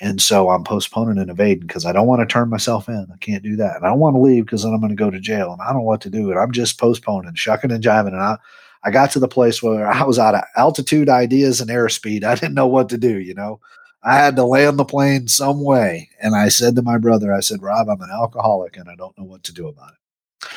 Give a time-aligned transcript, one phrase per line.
[0.00, 3.08] And so I'm postponing and evading because I don't want to turn myself in.
[3.12, 3.76] I can't do that.
[3.76, 5.60] And I don't want to leave because then I'm going to go to jail and
[5.60, 6.30] I don't know what to do.
[6.30, 8.08] And I'm just postponing, shucking and jiving.
[8.08, 8.36] And I,
[8.84, 12.22] I got to the place where I was out of altitude ideas and airspeed.
[12.22, 13.60] I didn't know what to do, you know.
[14.04, 16.10] I had to land the plane some way.
[16.22, 19.18] And I said to my brother, I said, Rob, I'm an alcoholic and I don't
[19.18, 20.48] know what to do about it.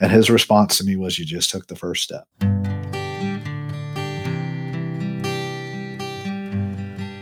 [0.00, 2.26] And his response to me was, You just took the first step.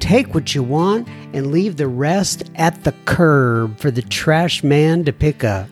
[0.00, 5.04] Take what you want and leave the rest at the curb for the trash man
[5.04, 5.68] to pick up.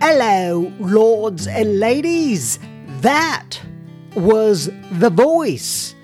[0.00, 2.58] Hello, lords and ladies.
[3.00, 3.60] That
[4.14, 5.94] was the voice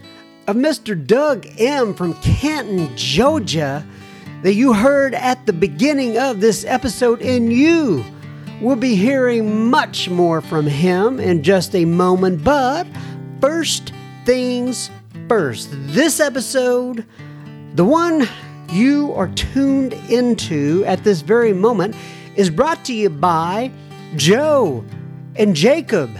[0.47, 1.06] of Mr.
[1.06, 1.94] Doug M.
[1.94, 3.86] from Canton, Georgia,
[4.42, 8.05] that you heard at the beginning of this episode, and you
[8.60, 12.44] will be hearing much more from him in just a moment.
[12.44, 12.86] But
[13.41, 13.92] first
[14.25, 14.91] things
[15.28, 17.06] first, this episode
[17.75, 18.28] the one
[18.70, 21.97] you are tuned into at this very moment
[22.37, 23.73] is brought to you by
[24.17, 24.84] Joe
[25.37, 26.11] and Jacob.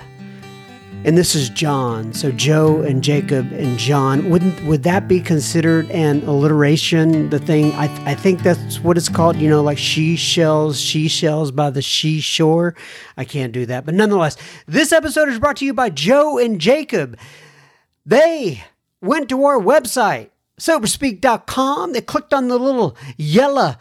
[1.05, 2.15] And this is John.
[2.15, 4.31] So Joe and Jacob and John.
[4.31, 7.29] Wouldn't would that be considered an alliteration?
[7.29, 9.37] The thing I I think that's what it's called.
[9.37, 12.77] You know, like she shells, she shells by the she shore.
[13.17, 14.37] I can't do that, but nonetheless,
[14.67, 17.19] this episode is brought to you by Joe and Jacob.
[18.07, 18.63] They
[19.03, 20.31] went to our website
[20.63, 21.93] soberspeak.com.
[21.93, 23.75] They clicked on the little yellow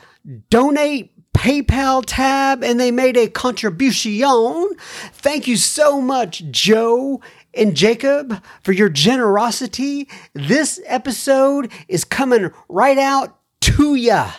[0.49, 4.69] donate PayPal tab and they made a contribution.
[5.13, 7.21] Thank you so much, Joe
[7.53, 10.07] and Jacob, for your generosity.
[10.33, 14.31] This episode is coming right out to ya.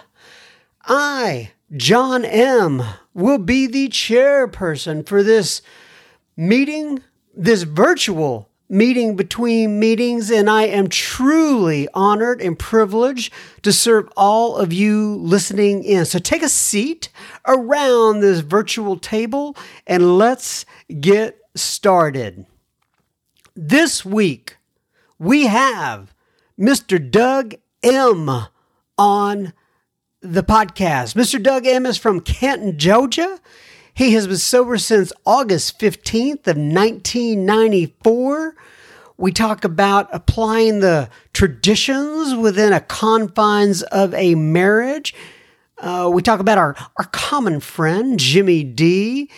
[0.85, 2.83] I, John M.,
[3.15, 5.61] will be the chairperson for this
[6.37, 7.03] meeting,
[7.35, 14.57] this virtual meeting between meetings, and I am truly honored and privileged to serve all
[14.57, 16.07] of you listening in.
[16.07, 17.11] So take a seat
[17.47, 19.55] around this virtual table
[19.87, 20.65] and let's
[21.01, 22.47] get started.
[23.55, 24.57] This week,
[25.19, 26.15] we have
[26.59, 26.99] Mr.
[27.11, 28.31] Doug M.
[28.97, 29.53] on
[30.23, 31.15] the podcast.
[31.15, 31.43] Mr.
[31.43, 31.85] Doug M.
[31.85, 33.39] is from Canton, Georgia.
[33.95, 38.55] He has been sober since August 15th of 1994.
[39.19, 45.15] We talk about applying the traditions within a confines of a marriage.
[45.79, 49.31] Uh, we talk about our, our common friend, Jimmy D.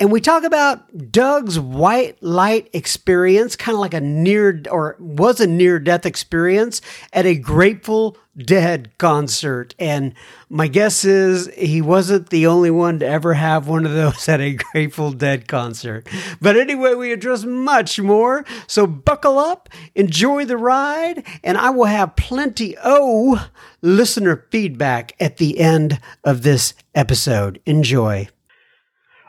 [0.00, 5.40] And we talk about Doug's white light experience, kind of like a near or was
[5.40, 6.80] a near death experience
[7.12, 9.74] at a Grateful Dead concert.
[9.78, 10.14] And
[10.48, 14.40] my guess is he wasn't the only one to ever have one of those at
[14.40, 16.08] a Grateful Dead concert.
[16.40, 18.46] But anyway, we address much more.
[18.66, 23.50] So buckle up, enjoy the ride, and I will have plenty of
[23.82, 27.60] listener feedback at the end of this episode.
[27.66, 28.28] Enjoy.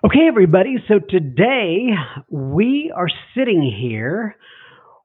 [0.05, 0.83] Okay, everybody.
[0.89, 1.91] So today
[2.27, 4.35] we are sitting here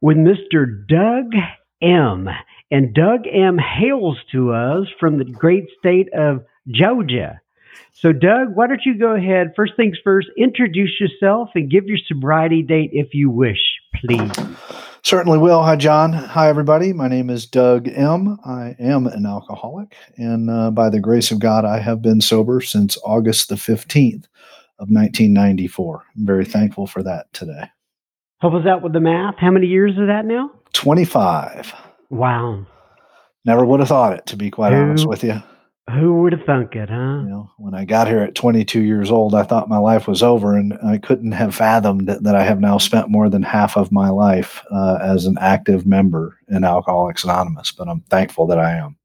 [0.00, 0.66] with Mr.
[0.88, 1.32] Doug
[1.80, 2.28] M.
[2.72, 7.40] And Doug M hails to us from the great state of Georgia.
[7.92, 9.52] So, Doug, why don't you go ahead?
[9.54, 13.60] First things first, introduce yourself and give your sobriety date if you wish,
[13.94, 14.32] please.
[15.04, 15.62] Certainly will.
[15.62, 16.12] Hi, John.
[16.12, 16.92] Hi, everybody.
[16.92, 18.36] My name is Doug M.
[18.44, 22.60] I am an alcoholic, and uh, by the grace of God, I have been sober
[22.60, 24.24] since August the 15th
[24.78, 26.04] of 1994.
[26.16, 27.70] I'm very thankful for that today.
[28.40, 29.34] What was that with the math?
[29.38, 30.50] How many years is that now?
[30.72, 31.74] 25.
[32.10, 32.64] Wow.
[33.44, 35.42] Never would have thought it, to be quite who, honest with you.
[35.90, 37.22] Who would have thunk it, huh?
[37.22, 40.22] You know, when I got here at 22 years old, I thought my life was
[40.22, 43.76] over, and I couldn't have fathomed that, that I have now spent more than half
[43.76, 47.72] of my life uh, as an active member in Alcoholics Anonymous.
[47.72, 48.96] But I'm thankful that I am.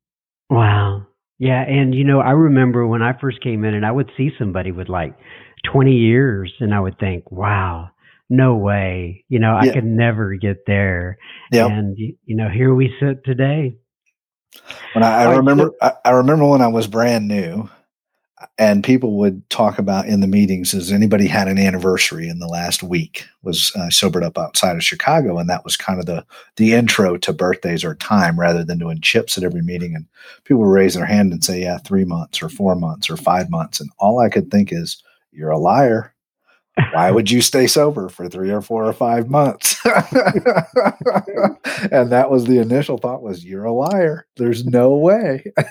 [0.49, 1.07] Wow.
[1.39, 4.31] Yeah, and you know, I remember when I first came in and I would see
[4.37, 5.13] somebody with like
[5.63, 7.89] 20 years and I would think, wow,
[8.29, 9.23] no way.
[9.29, 9.73] You know, I Yeah.
[9.73, 11.17] could never get there.
[11.51, 11.71] Yep.
[11.71, 13.75] And you know, here we sit today.
[14.93, 17.69] When I, I remember, I, I remember when I was brand new,
[18.57, 22.47] and people would talk about in the meetings, has anybody had an anniversary in the
[22.47, 23.25] last week?
[23.41, 26.23] Was uh, sobered up outside of Chicago, and that was kind of the
[26.57, 29.95] the intro to birthdays or time, rather than doing chips at every meeting.
[29.95, 30.05] And
[30.43, 33.49] people would raise their hand and say, "Yeah, three months or four months or five
[33.49, 35.01] months," and all I could think is,
[35.33, 36.13] "You're a liar."
[36.91, 39.79] Why would you stay sober for three or four or five months?
[39.85, 40.01] and
[42.11, 44.25] that was the initial thought was you're a liar.
[44.37, 45.53] There's no way.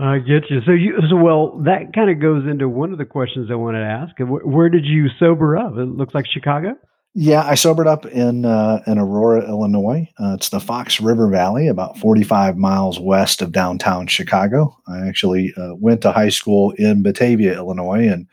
[0.00, 0.60] I get you.
[0.64, 3.80] So you, so well, that kind of goes into one of the questions I wanted
[3.80, 4.12] to ask.
[4.18, 5.72] Where, where did you sober up?
[5.76, 6.76] It looks like Chicago.
[7.14, 10.08] Yeah, I sobered up in uh, in Aurora, Illinois.
[10.18, 14.76] Uh, it's the Fox River Valley, about 45 miles west of downtown Chicago.
[14.86, 18.26] I actually uh, went to high school in Batavia, Illinois, and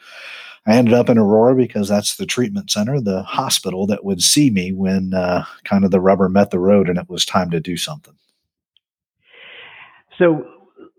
[0.67, 4.49] I ended up in Aurora because that's the treatment center, the hospital that would see
[4.49, 7.59] me when uh, kind of the rubber met the road and it was time to
[7.59, 8.15] do something.
[10.17, 10.45] So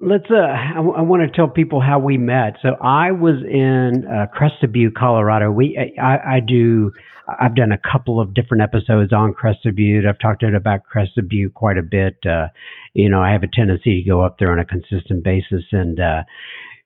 [0.01, 0.31] let's.
[0.31, 2.57] Uh, I, want to tell people how we met.
[2.63, 5.51] So I was in uh, Crested Butte, Colorado.
[5.51, 6.93] We, I, I do.
[7.29, 10.07] I've done a couple of different episodes on Crested Butte.
[10.07, 12.19] I've talked about Crested Butte quite a bit.
[12.25, 12.49] Uh,
[12.95, 15.99] you know, I have a tendency to go up there on a consistent basis, and
[15.99, 16.23] uh,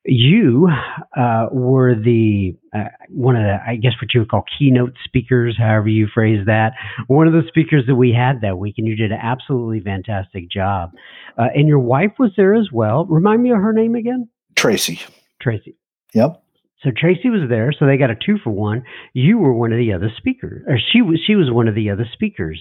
[0.04, 0.68] you
[1.16, 5.56] uh, were the uh, one of the, I guess, what you would call keynote speakers,
[5.58, 6.72] however you phrase that.
[7.06, 10.50] One of the speakers that we had that week, and you did an absolutely fantastic
[10.50, 10.92] job.
[11.36, 13.04] Uh, and your wife was there as well.
[13.06, 15.00] Remind me of her name again, Tracy.
[15.40, 15.76] Tracy.
[16.14, 16.42] Yep.
[16.82, 18.84] So Tracy was there, so they got a two for one.
[19.12, 21.90] You were one of the other speakers, or she was she was one of the
[21.90, 22.60] other speakers.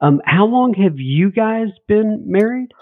[0.00, 2.72] Um, how long have you guys been married?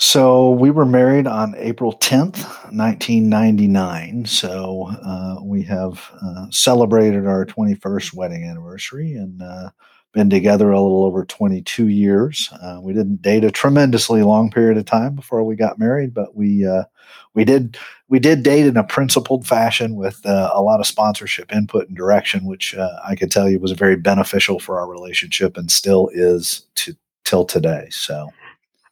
[0.00, 4.26] So we were married on April 10th, 1999.
[4.26, 9.70] So uh, we have uh, celebrated our 21st wedding anniversary and uh,
[10.12, 12.48] been together a little over 22 years.
[12.62, 16.34] Uh, we didn't date a tremendously long period of time before we got married, but
[16.34, 16.84] we uh,
[17.34, 17.76] we did
[18.08, 21.96] we did date in a principled fashion with uh, a lot of sponsorship input and
[21.96, 26.10] direction, which uh, I could tell you was very beneficial for our relationship and still
[26.12, 27.88] is to till today.
[27.90, 28.30] So.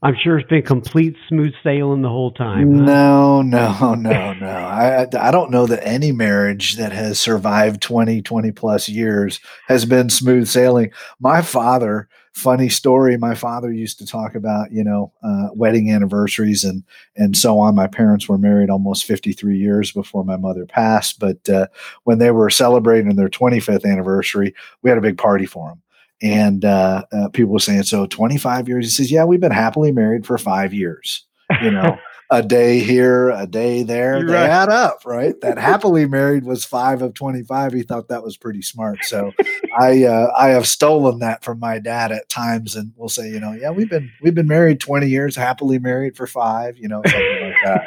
[0.03, 2.85] I'm sure it's been complete smooth sailing the whole time.
[2.85, 4.47] No, no, no, no.
[4.47, 9.85] I I don't know that any marriage that has survived 20, 20 plus years has
[9.85, 10.91] been smooth sailing.
[11.19, 16.63] My father, funny story, my father used to talk about, you know, uh, wedding anniversaries
[16.65, 16.85] and
[17.17, 17.75] and so on.
[17.75, 21.69] My parents were married almost 53 years before my mother passed, but uh,
[22.05, 25.83] when they were celebrating their 25th anniversary, we had a big party for them.
[26.23, 28.87] And uh, uh, people were saying, so 25 years.
[28.87, 31.27] He says, yeah, we've been happily married for five years.
[31.63, 31.99] You know,
[32.31, 34.19] a day here, a day there.
[34.19, 34.51] You're they right.
[34.51, 35.35] add up, right?
[35.43, 37.73] That happily married was five of 25.
[37.73, 39.05] He thought that was pretty smart.
[39.05, 39.33] So
[39.79, 43.39] I uh, I have stolen that from my dad at times, and we'll say, you
[43.39, 47.03] know, yeah, we've been we've been married 20 years, happily married for five, you know,
[47.05, 47.87] something like that.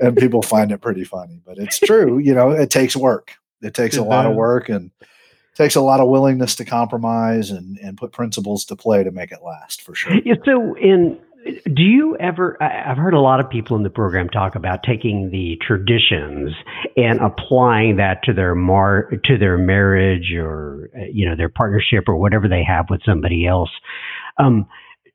[0.00, 2.18] And people find it pretty funny, but it's true.
[2.18, 3.36] You know, it takes work.
[3.62, 4.90] It takes a lot of work and
[5.54, 9.32] takes a lot of willingness to compromise and and put principles to play to make
[9.32, 10.14] it last for sure.
[10.24, 12.60] Yeah, so, in do you ever?
[12.62, 16.54] I've heard a lot of people in the program talk about taking the traditions
[16.96, 22.04] and applying that to their mar to their marriage or uh, you know their partnership
[22.08, 23.70] or whatever they have with somebody else.
[24.38, 24.66] Um,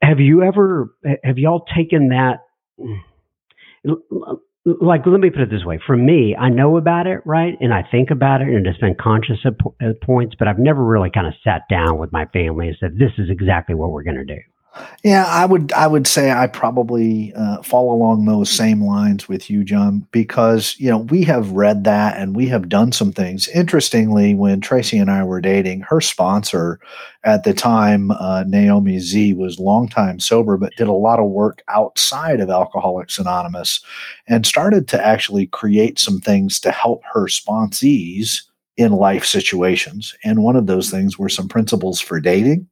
[0.01, 0.95] have you ever?
[1.23, 2.41] Have y'all taken that?
[4.81, 7.73] Like, let me put it this way: for me, I know about it, right, and
[7.73, 10.83] I think about it, and it's been conscious at, po- at points, but I've never
[10.83, 14.03] really kind of sat down with my family and said, "This is exactly what we're
[14.03, 14.39] going to do."
[15.03, 19.49] Yeah, I would I would say I probably uh, fall along those same lines with
[19.49, 23.47] you, John, because you know we have read that and we have done some things.
[23.47, 26.79] Interestingly, when Tracy and I were dating, her sponsor
[27.23, 31.61] at the time, uh, Naomi Z, was longtime sober, but did a lot of work
[31.69, 33.79] outside of Alcoholics Anonymous,
[34.27, 38.41] and started to actually create some things to help her sponsees
[38.77, 40.15] in life situations.
[40.23, 42.67] And one of those things were some principles for dating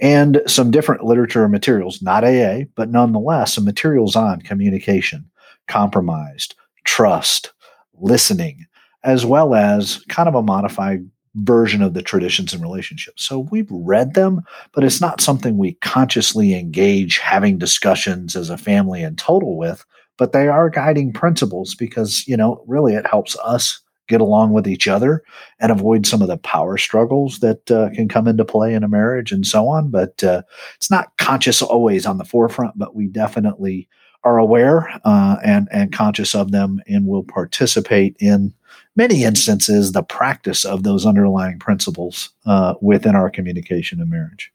[0.00, 5.28] and some different literature and materials, not AA, but nonetheless, some materials on communication,
[5.66, 7.52] compromised, trust,
[7.94, 8.66] listening,
[9.04, 13.24] as well as kind of a modified version of the traditions and relationships.
[13.24, 18.58] So we've read them, but it's not something we consciously engage having discussions as a
[18.58, 19.84] family in total with,
[20.16, 24.66] but they are guiding principles because, you know, really it helps us get along with
[24.66, 25.22] each other
[25.60, 28.88] and avoid some of the power struggles that uh, can come into play in a
[28.88, 29.90] marriage and so on.
[29.90, 30.42] But uh,
[30.76, 33.88] it's not conscious always on the forefront, but we definitely
[34.24, 38.52] are aware uh, and and conscious of them and will participate in
[38.96, 44.50] many instances the practice of those underlying principles uh, within our communication and marriage.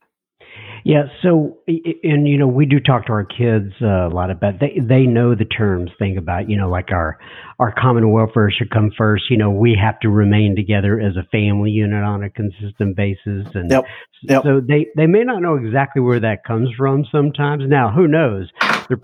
[0.84, 1.04] Yeah.
[1.22, 4.80] So, and you know, we do talk to our kids uh, a lot about they
[4.82, 7.18] they know the terms thing about you know like our
[7.60, 9.26] our common welfare should come first.
[9.30, 13.48] You know, we have to remain together as a family unit on a consistent basis,
[13.54, 13.86] and yep.
[14.24, 14.44] Yep.
[14.44, 17.06] so they they may not know exactly where that comes from.
[17.12, 18.50] Sometimes now, who knows?
[18.90, 19.02] They're,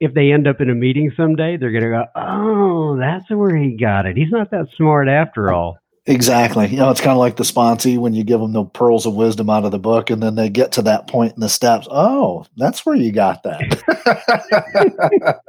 [0.00, 3.56] if they end up in a meeting someday, they're going to go, "Oh, that's where
[3.56, 4.16] he got it.
[4.16, 5.78] He's not that smart after all."
[6.10, 6.66] Exactly.
[6.66, 9.14] You know, it's kind of like the sponsee when you give them the pearls of
[9.14, 11.86] wisdom out of the book, and then they get to that point in the steps.
[11.88, 15.40] Oh, that's where you got that.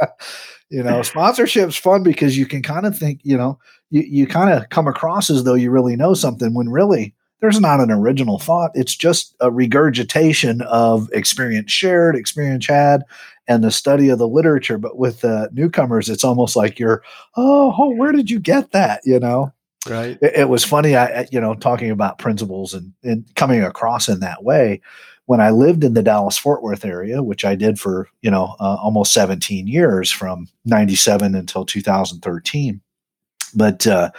[0.70, 3.58] you know, sponsorship's fun because you can kind of think, you know,
[3.89, 7.60] you, you kind of come across as though you really know something when really there's
[7.60, 8.70] not an original thought.
[8.75, 13.01] It's just a regurgitation of experience shared, experience had,
[13.48, 14.77] and the study of the literature.
[14.77, 17.01] But with uh, newcomers, it's almost like you're,
[17.36, 19.01] oh, oh, where did you get that?
[19.06, 19.51] You know?
[19.89, 20.17] Right.
[20.21, 24.19] It, it, was funny, I you know, talking about principles and, and coming across in
[24.19, 24.81] that way.
[25.25, 28.55] When I lived in the Dallas Fort Worth area, which I did for you know
[28.59, 32.81] uh, almost 17 years, from '97 until 2013,
[33.55, 34.11] but uh,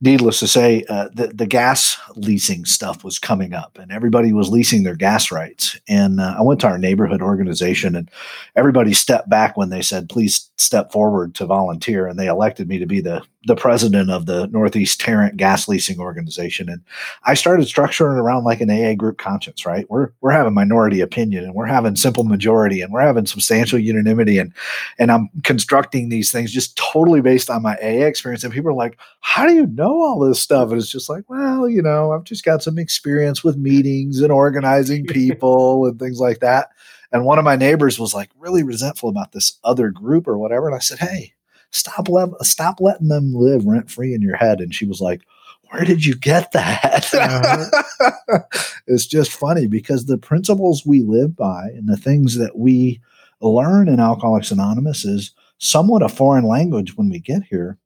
[0.00, 4.48] needless to say, uh, the the gas leasing stuff was coming up, and everybody was
[4.48, 5.78] leasing their gas rights.
[5.88, 8.10] And uh, I went to our neighborhood organization, and
[8.54, 12.78] everybody stepped back when they said, "Please step forward to volunteer." And they elected me
[12.78, 16.82] to be the the president of the Northeast Tarrant Gas Leasing Organization, and
[17.24, 19.64] I started structuring around like an AA group conscience.
[19.64, 23.78] Right, we're we're having minority opinion, and we're having simple majority, and we're having substantial
[23.78, 24.52] unanimity, and
[24.98, 28.42] and I'm constructing these things just totally based on my AA experience.
[28.42, 31.24] And people are like, "How do you know all this stuff?" And it's just like,
[31.28, 36.18] well, you know, I've just got some experience with meetings and organizing people and things
[36.18, 36.70] like that.
[37.12, 40.66] And one of my neighbors was like really resentful about this other group or whatever,
[40.66, 41.35] and I said, "Hey."
[41.70, 44.60] Stop le- stop letting them live rent free in your head.
[44.60, 45.22] And she was like,
[45.70, 47.12] where did you get that?
[47.12, 48.38] Uh-huh.
[48.86, 53.00] it's just funny because the principles we live by and the things that we
[53.40, 57.78] learn in Alcoholics Anonymous is somewhat a foreign language when we get here,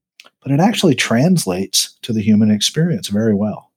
[0.43, 3.71] but it actually translates to the human experience very well.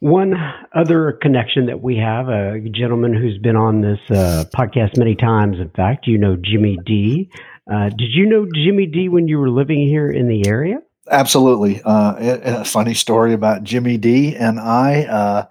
[0.00, 0.34] One
[0.76, 5.58] other connection that we have, a gentleman who's been on this uh, podcast many times.
[5.58, 7.28] In fact, you know Jimmy D.
[7.70, 10.80] Uh, did you know Jimmy D when you were living here in the area?
[11.10, 11.80] Absolutely.
[11.84, 15.04] Uh, a, funny story about Jimmy D and I.
[15.04, 15.46] Uh,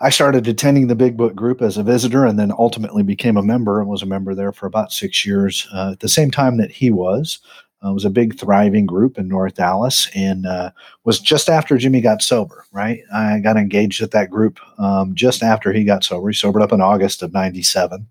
[0.00, 3.42] I started attending the Big Book group as a visitor and then ultimately became a
[3.42, 6.56] member and was a member there for about six years uh, at the same time
[6.56, 7.38] that he was.
[7.84, 10.70] Uh, it was a big, thriving group in North Dallas and uh,
[11.04, 13.00] was just after Jimmy got sober, right?
[13.14, 16.28] I got engaged at that group um, just after he got sober.
[16.28, 18.08] He sobered up in August of 97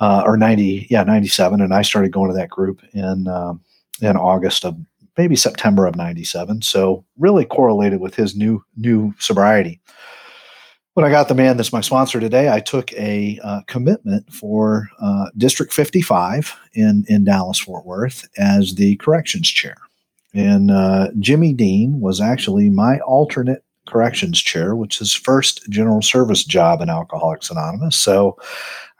[0.00, 1.60] uh, or 90, yeah, 97.
[1.60, 3.60] And I started going to that group in, um,
[4.00, 4.76] in August of
[5.16, 6.62] maybe September of 97.
[6.62, 9.80] So really correlated with his new, new sobriety.
[10.94, 14.88] When I got the man that's my sponsor today, I took a uh, commitment for
[15.00, 19.76] uh, District 55 in, in Dallas Fort Worth as the corrections chair.
[20.34, 26.44] And uh, Jimmy Dean was actually my alternate corrections chair, which is first general service
[26.44, 27.96] job in Alcoholics Anonymous.
[27.96, 28.38] So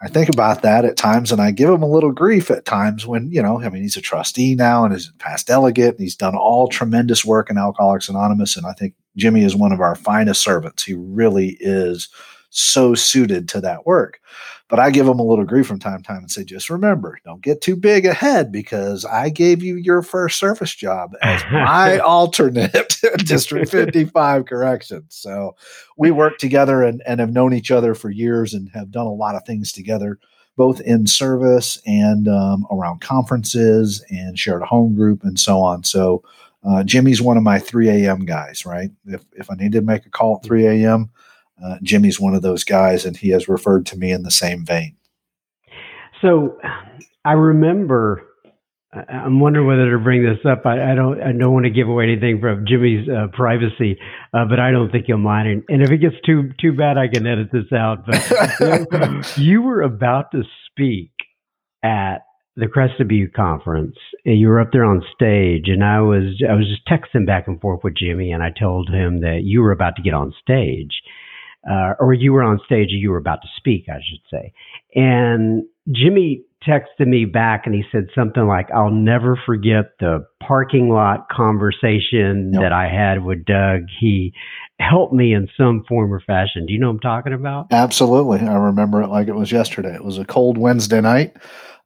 [0.02, 3.06] I think about that at times and I give him a little grief at times
[3.06, 5.96] when, you know, I mean, he's a trustee now and is a past delegate.
[5.96, 8.56] And he's done all tremendous work in Alcoholics Anonymous.
[8.56, 10.84] And I think Jimmy is one of our finest servants.
[10.84, 12.08] He really is
[12.48, 14.20] so suited to that work.
[14.70, 17.18] But I give them a little grief from time to time and say, just remember,
[17.24, 21.98] don't get too big ahead because I gave you your first service job as my
[21.98, 25.06] alternate District 55 corrections.
[25.10, 25.56] So
[25.96, 29.12] we work together and, and have known each other for years and have done a
[29.12, 30.20] lot of things together,
[30.56, 35.82] both in service and um, around conferences and shared a home group and so on.
[35.82, 36.22] So
[36.64, 38.20] uh, Jimmy's one of my 3 a.m.
[38.20, 38.90] guys, right?
[39.06, 41.10] If, if I need to make a call at 3 a.m.,
[41.64, 44.64] uh, Jimmy's one of those guys, and he has referred to me in the same
[44.64, 44.96] vein.
[46.22, 46.58] So
[47.24, 48.26] I remember.
[48.92, 50.66] I'm wondering whether to bring this up.
[50.66, 51.22] I, I don't.
[51.22, 53.96] I don't want to give away anything from Jimmy's uh, privacy,
[54.34, 55.46] uh, but I don't think he'll mind.
[55.46, 58.04] And, and, if it gets too too bad, I can edit this out.
[58.04, 61.12] But you, know, you were about to speak
[61.84, 62.24] at
[62.56, 66.54] the Crested Butte conference, and you were up there on stage, and I was I
[66.54, 69.72] was just texting back and forth with Jimmy, and I told him that you were
[69.72, 71.00] about to get on stage,
[71.68, 74.52] uh, or you were on stage you were about to speak, I should say.
[74.94, 80.90] And Jimmy texted me back and he said something like, I'll never forget the parking
[80.90, 83.82] lot conversation that I had with Doug.
[83.98, 84.34] He
[84.78, 86.66] helped me in some form or fashion.
[86.66, 87.66] Do you know what I'm talking about?
[87.70, 88.40] Absolutely.
[88.40, 89.94] I remember it like it was yesterday.
[89.94, 91.36] It was a cold Wednesday night.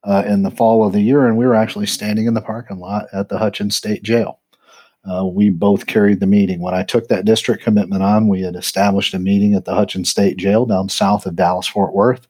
[0.04, 2.78] uh, in the fall of the year, and we were actually standing in the parking
[2.78, 4.38] lot at the Hutchins State Jail.
[5.10, 6.60] Uh, we both carried the meeting.
[6.60, 10.08] When I took that district commitment on, we had established a meeting at the Hutchins
[10.08, 12.26] State Jail down south of Dallas Fort Worth.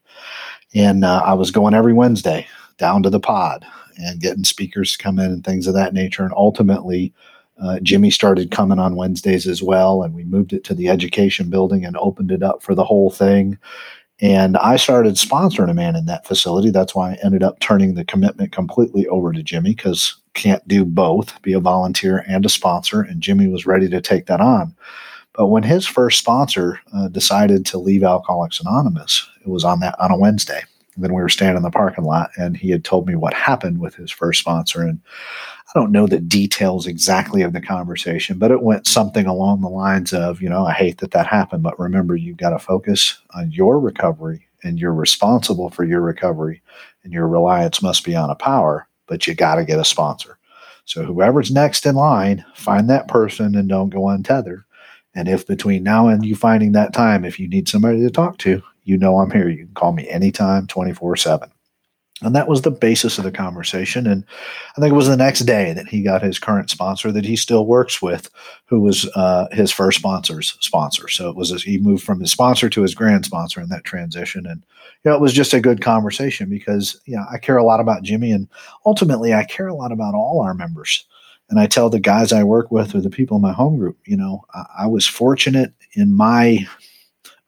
[0.75, 2.47] And uh, I was going every Wednesday
[2.79, 3.65] down to the pod
[3.97, 6.25] and getting speakers to come in and things of that nature.
[6.25, 7.15] And ultimately,
[7.63, 10.03] uh, Jimmy started coming on Wednesdays as well.
[10.03, 13.11] And we moved it to the education building and opened it up for the whole
[13.11, 13.57] thing.
[14.25, 16.71] And I started sponsoring a man in that facility.
[16.71, 20.87] That's why I ended up turning the commitment completely over to Jimmy because can't do
[20.87, 23.03] both, be a volunteer and a sponsor.
[23.03, 24.75] And Jimmy was ready to take that on.
[25.35, 29.95] But when his first sponsor uh, decided to leave Alcoholics Anonymous, it was on that
[30.01, 30.63] on a Wednesday.
[30.97, 33.81] Then we were standing in the parking lot, and he had told me what happened
[33.81, 34.83] with his first sponsor.
[34.83, 35.01] And
[35.69, 39.69] I don't know the details exactly of the conversation, but it went something along the
[39.69, 43.19] lines of, you know, I hate that that happened, but remember, you've got to focus
[43.35, 46.63] on your recovery, and you're responsible for your recovery,
[47.03, 50.39] and your reliance must be on a power, but you got to get a sponsor.
[50.87, 54.65] So whoever's next in line, find that person and don't go untethered.
[55.15, 58.39] And if between now and you finding that time, if you need somebody to talk
[58.39, 59.49] to, you know I'm here.
[59.49, 61.51] You can call me anytime, 24 7.
[62.23, 64.07] And that was the basis of the conversation.
[64.07, 64.25] And
[64.77, 67.35] I think it was the next day that he got his current sponsor that he
[67.35, 68.31] still works with,
[68.67, 71.09] who was uh, his first sponsor's sponsor.
[71.09, 74.47] So it was he moved from his sponsor to his grand sponsor in that transition.
[74.47, 74.65] And
[75.05, 77.81] you know, it was just a good conversation because you know I care a lot
[77.81, 78.49] about Jimmy, and
[78.87, 81.05] ultimately I care a lot about all our members.
[81.51, 83.99] And I tell the guys I work with or the people in my home group,
[84.07, 86.67] you know, I, I was fortunate in my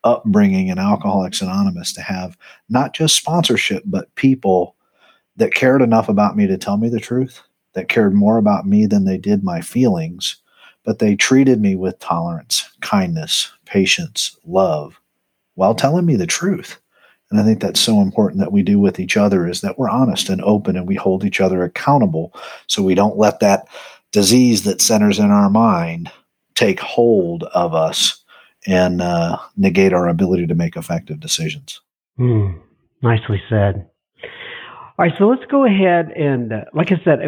[0.05, 2.37] upbringing in Alcoholics Anonymous to have
[2.69, 4.77] not just sponsorship, but people
[5.37, 7.43] that cared enough about me to tell me the truth,
[7.75, 10.37] that cared more about me than they did my feelings,
[10.85, 15.01] but they treated me with tolerance, kindness, patience, love,
[15.55, 16.79] while telling me the truth.
[17.31, 19.91] And I think that's so important that we do with each other is that we're
[19.91, 22.33] honest and open and we hold each other accountable
[22.67, 23.67] so we don't let that
[24.13, 26.11] disease that centers in our mind
[26.55, 28.23] take hold of us
[28.67, 31.81] and uh, negate our ability to make effective decisions.
[32.19, 32.61] Mm,
[33.03, 33.89] nicely said.
[34.99, 37.19] All right, so let's go ahead and, uh, like I said,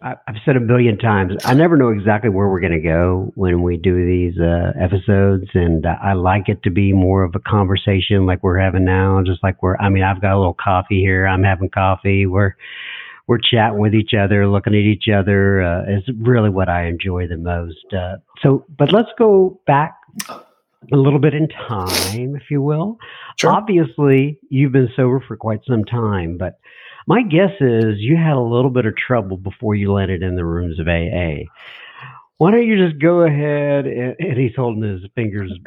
[0.00, 3.32] I, have said a billion times, I never know exactly where we're going to go
[3.34, 7.34] when we do these uh, episodes, and uh, I like it to be more of
[7.34, 9.76] a conversation like we're having now, just like we're.
[9.76, 11.26] I mean, I've got a little coffee here.
[11.26, 12.26] I'm having coffee.
[12.26, 12.54] We're
[13.26, 15.62] we're chatting with each other, looking at each other.
[15.62, 17.92] Uh, is really what I enjoy the most.
[17.92, 19.96] Uh, so, but let's go back
[20.28, 22.98] a little bit in time, if you will.
[23.36, 23.50] Sure.
[23.50, 26.60] Obviously, you've been sober for quite some time, but
[27.06, 30.44] my guess is you had a little bit of trouble before you landed in the
[30.44, 31.44] rooms of AA.
[32.38, 35.52] Why don't you just go ahead and, and he's holding his fingers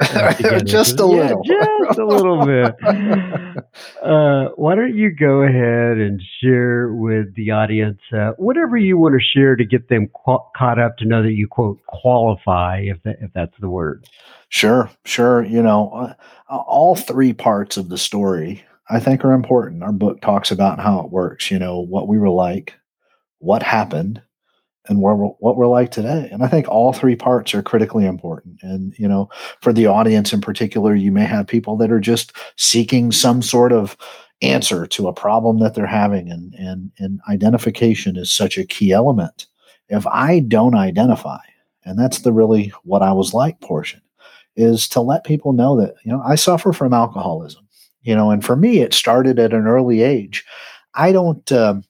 [0.64, 2.74] just a yeah, little, just a little bit.
[4.02, 9.14] Uh, why don't you go ahead and share with the audience uh, whatever you want
[9.14, 13.00] to share to get them qu- caught up to know that you quote qualify, if
[13.04, 14.04] that, if that's the word.
[14.48, 15.44] Sure, sure.
[15.44, 15.90] You know,
[16.48, 19.82] uh, all three parts of the story I think are important.
[19.82, 22.74] Our book talks about how it works, you know, what we were like,
[23.38, 24.20] what happened,
[24.86, 26.28] and where we're, what we're like today.
[26.32, 28.58] And I think all three parts are critically important.
[28.62, 29.28] And, you know,
[29.60, 33.72] for the audience in particular, you may have people that are just seeking some sort
[33.72, 33.96] of
[34.42, 36.30] answer to a problem that they're having.
[36.30, 39.46] And, and, and identification is such a key element.
[39.88, 41.40] If I don't identify,
[41.84, 44.00] and that's the really what I was like portion,
[44.56, 47.66] is to let people know that, you know, I suffer from alcoholism,
[48.02, 50.44] you know, and for me, it started at an early age.
[50.94, 51.84] I don't, um,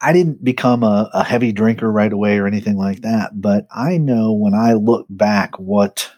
[0.00, 3.98] I didn't become a, a heavy drinker right away or anything like that, but I
[3.98, 6.10] know when I look back what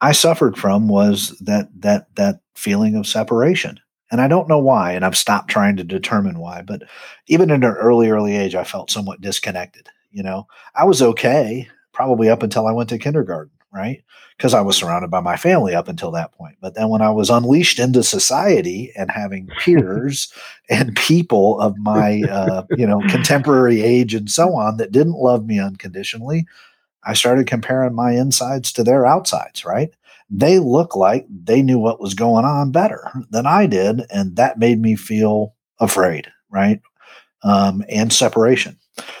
[0.00, 3.80] I suffered from was that that that feeling of separation.
[4.10, 6.82] And I don't know why, and I've stopped trying to determine why, but
[7.26, 9.88] even in an early, early age, I felt somewhat disconnected.
[10.12, 14.02] You know, I was okay probably up until I went to kindergarten right?
[14.36, 16.56] Because I was surrounded by my family up until that point.
[16.60, 20.32] But then when I was unleashed into society and having peers
[20.70, 25.44] and people of my, uh, you know, contemporary age and so on that didn't love
[25.44, 26.46] me unconditionally,
[27.02, 29.92] I started comparing my insides to their outsides, right?
[30.30, 34.02] They look like they knew what was going on better than I did.
[34.10, 36.80] And that made me feel afraid, right?
[37.42, 38.78] Um, and separation.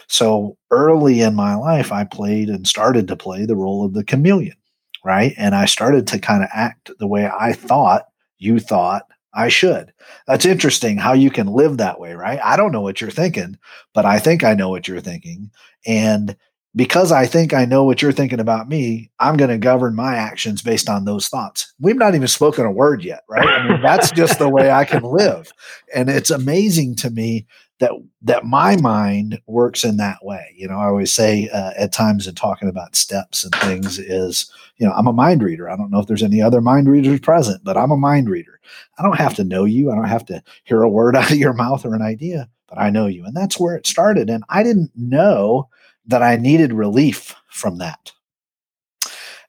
[0.08, 4.04] So early in my life, I played and started to play the role of the
[4.04, 4.56] chameleon,
[5.04, 5.34] right?
[5.36, 8.04] And I started to kind of act the way I thought
[8.38, 9.92] you thought I should.
[10.26, 12.38] That's interesting how you can live that way, right?
[12.42, 13.58] I don't know what you're thinking,
[13.92, 15.50] but I think I know what you're thinking.
[15.86, 16.36] And
[16.76, 20.16] because I think I know what you're thinking about me, I'm going to govern my
[20.16, 21.72] actions based on those thoughts.
[21.78, 23.46] We've not even spoken a word yet, right?
[23.46, 25.52] I mean, that's just the way I can live.
[25.94, 27.46] And it's amazing to me
[27.80, 30.54] that that my mind works in that way.
[30.56, 34.50] You know, I always say uh, at times in talking about steps and things is,
[34.76, 35.68] you know, I'm a mind reader.
[35.68, 38.60] I don't know if there's any other mind readers present, but I'm a mind reader.
[38.98, 39.90] I don't have to know you.
[39.90, 42.78] I don't have to hear a word out of your mouth or an idea, but
[42.78, 43.24] I know you.
[43.24, 44.30] And that's where it started.
[44.30, 45.68] And I didn't know
[46.06, 48.12] that I needed relief from that.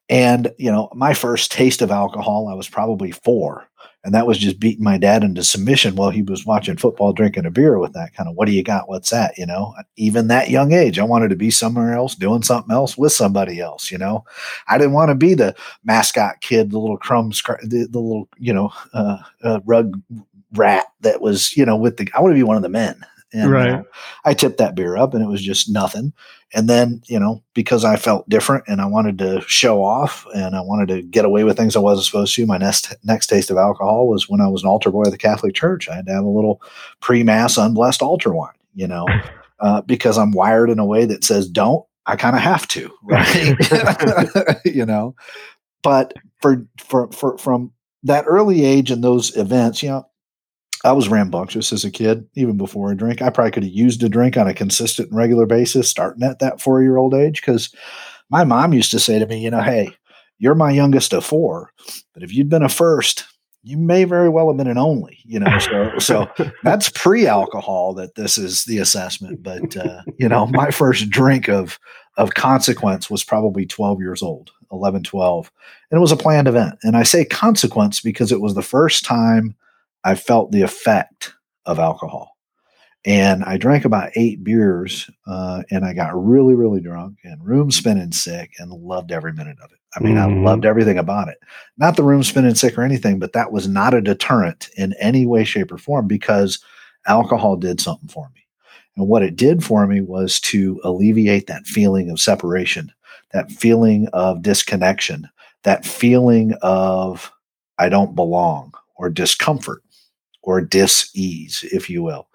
[0.08, 3.68] And, you know, my first taste of alcohol, I was probably four.
[4.06, 7.48] And that was just beating my dad into submission while he was watching football, drinking
[7.48, 8.88] a beer with that kind of, what do you got?
[8.88, 9.36] What's that?
[9.36, 12.96] You know, even that young age, I wanted to be somewhere else, doing something else
[12.98, 13.90] with somebody else.
[13.90, 14.24] You know,
[14.68, 18.54] I didn't want to be the mascot kid, the little crumbs, the, the little, you
[18.54, 20.00] know, uh, uh, rug
[20.54, 23.04] rat that was, you know, with the, I want to be one of the men.
[23.36, 23.72] And right.
[23.72, 23.84] Uh,
[24.24, 26.14] I tipped that beer up and it was just nothing.
[26.54, 30.56] And then, you know, because I felt different and I wanted to show off and
[30.56, 33.52] I wanted to get away with things I wasn't supposed to, my next next taste
[33.52, 35.90] of alcohol was when I was an altar boy at the Catholic Church.
[35.90, 36.62] I had to have a little
[37.02, 39.06] pre-mass unblessed altar wine, you know,
[39.60, 41.86] uh, because I'm wired in a way that says don't.
[42.06, 44.62] I kind of have to, right?
[44.64, 45.16] you know,
[45.84, 50.08] but for for for from that early age and those events, you know,
[50.86, 53.22] I was rambunctious as a kid, even before a drink.
[53.22, 56.40] I probably could have used a drink on a consistent and regular basis starting at
[56.40, 57.74] that four year old age because
[58.30, 59.90] my mom used to say to me, you know, hey,
[60.38, 61.72] you're my youngest of four,
[62.14, 63.26] but if you'd been a first,
[63.64, 65.58] you may very well have been an only, you know.
[65.58, 66.28] So, so
[66.64, 69.42] that's pre-alcohol that this is the assessment.
[69.42, 71.80] But uh, you know, my first drink of
[72.18, 75.52] of consequence was probably 12 years old, 11, 12,
[75.90, 76.76] and it was a planned event.
[76.84, 79.56] And I say consequence because it was the first time
[80.06, 81.34] I felt the effect
[81.66, 82.32] of alcohol.
[83.06, 87.72] And I drank about eight beers uh, and I got really, really drunk and room
[87.72, 89.80] spinning sick and loved every minute of it.
[89.96, 90.40] I mean, mm-hmm.
[90.40, 91.38] I loved everything about it.
[91.78, 95.26] Not the room spinning sick or anything, but that was not a deterrent in any
[95.26, 96.60] way, shape, or form because
[97.08, 98.42] alcohol did something for me.
[98.98, 102.92] And what it did for me was to alleviate that feeling of separation,
[103.34, 105.30] that feeling of disconnection,
[105.64, 107.32] that feeling of
[107.78, 109.84] I don't belong or discomfort
[110.46, 112.28] or dis-ease, if you will.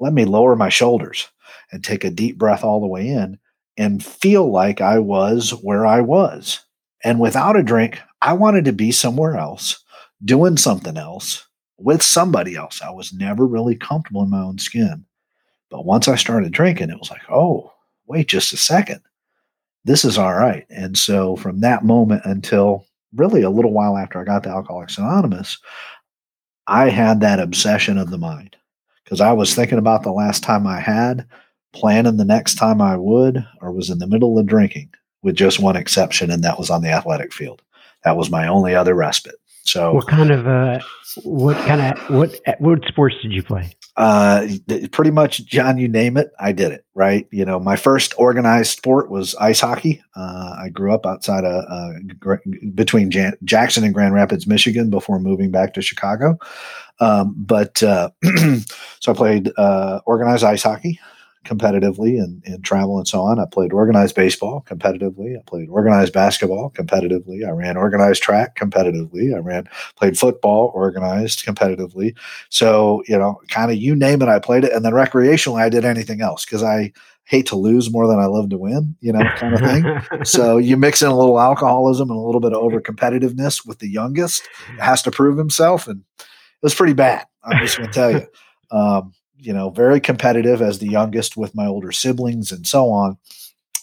[0.00, 1.28] Let me lower my shoulders
[1.70, 3.38] and take a deep breath all the way in
[3.76, 6.60] and feel like I was where I was.
[7.04, 9.82] And without a drink, I wanted to be somewhere else,
[10.24, 11.46] doing something else
[11.78, 12.82] with somebody else.
[12.82, 15.04] I was never really comfortable in my own skin.
[15.70, 17.72] But once I started drinking, it was like, oh,
[18.06, 19.00] wait just a second.
[19.84, 20.66] This is all right.
[20.68, 24.98] And so from that moment until really a little while after I got to Alcoholics
[24.98, 25.58] Anonymous,
[26.66, 28.56] I had that obsession of the mind
[29.04, 31.26] because I was thinking about the last time I had,
[31.72, 34.90] planning the next time I would, or was in the middle of drinking,
[35.22, 37.62] with just one exception, and that was on the athletic field.
[38.04, 39.36] That was my only other respite.
[39.64, 40.80] So, what kind of uh,
[41.22, 43.74] what kind of what what sports did you play?
[43.96, 44.48] Uh,
[44.90, 45.78] pretty much, John.
[45.78, 46.84] You name it, I did it.
[46.94, 47.28] Right.
[47.30, 50.02] You know, my first organized sport was ice hockey.
[50.16, 52.38] Uh, I grew up outside of uh,
[52.74, 56.38] between Jan- Jackson and Grand Rapids, Michigan, before moving back to Chicago.
[57.00, 58.10] Um, but uh,
[59.00, 60.98] so I played uh, organized ice hockey
[61.44, 63.38] competitively and in travel and so on.
[63.38, 65.36] I played organized baseball competitively.
[65.36, 67.46] I played organized basketball competitively.
[67.46, 69.34] I ran organized track competitively.
[69.34, 72.16] I ran played football organized competitively.
[72.48, 74.72] So, you know, kind of you name it, I played it.
[74.72, 76.92] And then recreationally I did anything else because I
[77.24, 80.24] hate to lose more than I love to win, you know, kind of thing.
[80.24, 83.78] so you mix in a little alcoholism and a little bit of over competitiveness with
[83.78, 85.86] the youngest, has to prove himself.
[85.86, 86.26] And it
[86.62, 87.26] was pretty bad.
[87.44, 88.26] I'm just gonna tell you.
[88.70, 93.18] Um, you know, very competitive as the youngest with my older siblings and so on.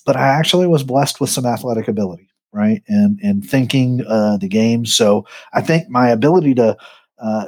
[0.06, 2.82] But I actually was blessed with some athletic ability, right?
[2.88, 4.86] And and thinking uh, the game.
[4.86, 6.78] So I think my ability to
[7.20, 7.46] uh,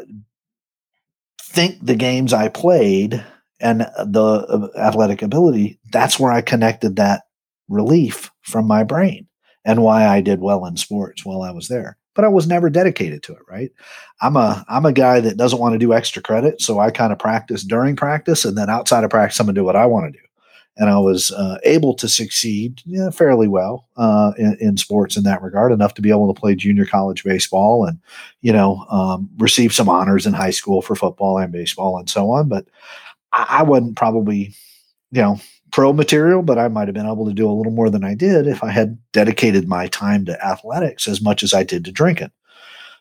[1.41, 3.23] think the games I played
[3.59, 7.23] and the uh, athletic ability, that's where I connected that
[7.69, 9.27] relief from my brain
[9.63, 12.69] and why I did well in sports while I was there but I was never
[12.69, 13.71] dedicated to it, right?
[14.21, 17.11] I'm a I'm a guy that doesn't want to do extra credit, so I kind
[17.11, 20.11] of practice during practice, and then outside of practice, I'm gonna do what I want
[20.11, 20.25] to do.
[20.77, 25.23] And I was uh, able to succeed yeah, fairly well uh, in, in, sports in
[25.23, 27.99] that regard, enough to be able to play junior college baseball and,
[28.41, 32.31] you know, um, receive some honors in high school for football and baseball and so
[32.31, 32.47] on.
[32.47, 32.67] But
[33.33, 34.55] I, I wasn't probably,
[35.11, 37.89] you know, pro material, but I might have been able to do a little more
[37.89, 41.63] than I did if I had dedicated my time to athletics as much as I
[41.63, 42.31] did to drinking.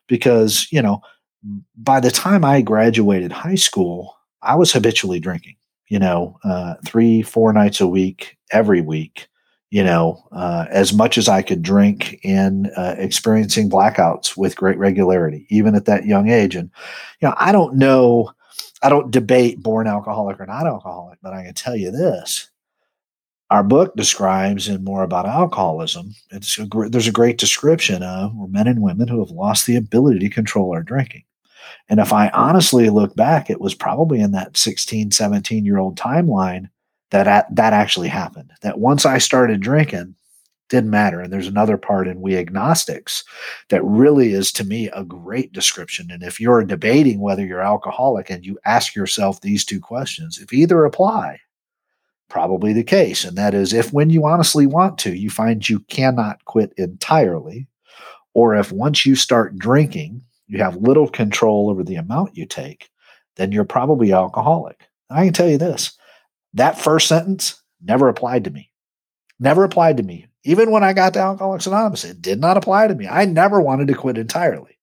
[0.07, 1.01] Because, you know,
[1.77, 5.57] by the time I graduated high school, I was habitually drinking,
[5.89, 9.29] you know, uh, three, four nights a week, every week,
[9.71, 14.79] you know, uh, as much as I could drink and uh, experiencing blackouts with great
[14.79, 16.57] regularity, even at that young age.
[16.57, 16.71] And,
[17.21, 18.33] you know, I don't know,
[18.83, 22.51] I don't debate born alcoholic or not alcoholic, but I can tell you this.
[23.51, 26.15] Our book describes and more about alcoholism.
[26.31, 30.21] It's a, there's a great description of men and women who have lost the ability
[30.21, 31.25] to control our drinking.
[31.89, 35.99] And if I honestly look back, it was probably in that 16, 17 year old
[35.99, 36.69] timeline
[37.11, 38.53] that that actually happened.
[38.63, 40.15] That once I started drinking,
[40.69, 41.21] didn't matter.
[41.21, 43.25] And there's another part in We Agnostics
[43.69, 46.11] that really is to me a great description.
[46.13, 50.53] And if you're debating whether you're alcoholic and you ask yourself these two questions, if
[50.53, 51.41] either apply,
[52.31, 53.25] probably the case.
[53.25, 57.67] And that is if when you honestly want to, you find you cannot quit entirely,
[58.33, 62.89] or if once you start drinking, you have little control over the amount you take,
[63.37, 64.89] then you're probably alcoholic.
[65.11, 65.97] I can tell you this
[66.55, 68.71] that first sentence never applied to me.
[69.39, 70.27] Never applied to me.
[70.45, 73.07] Even when I got to Alcoholics Anonymous, it did not apply to me.
[73.07, 74.79] I never wanted to quit entirely.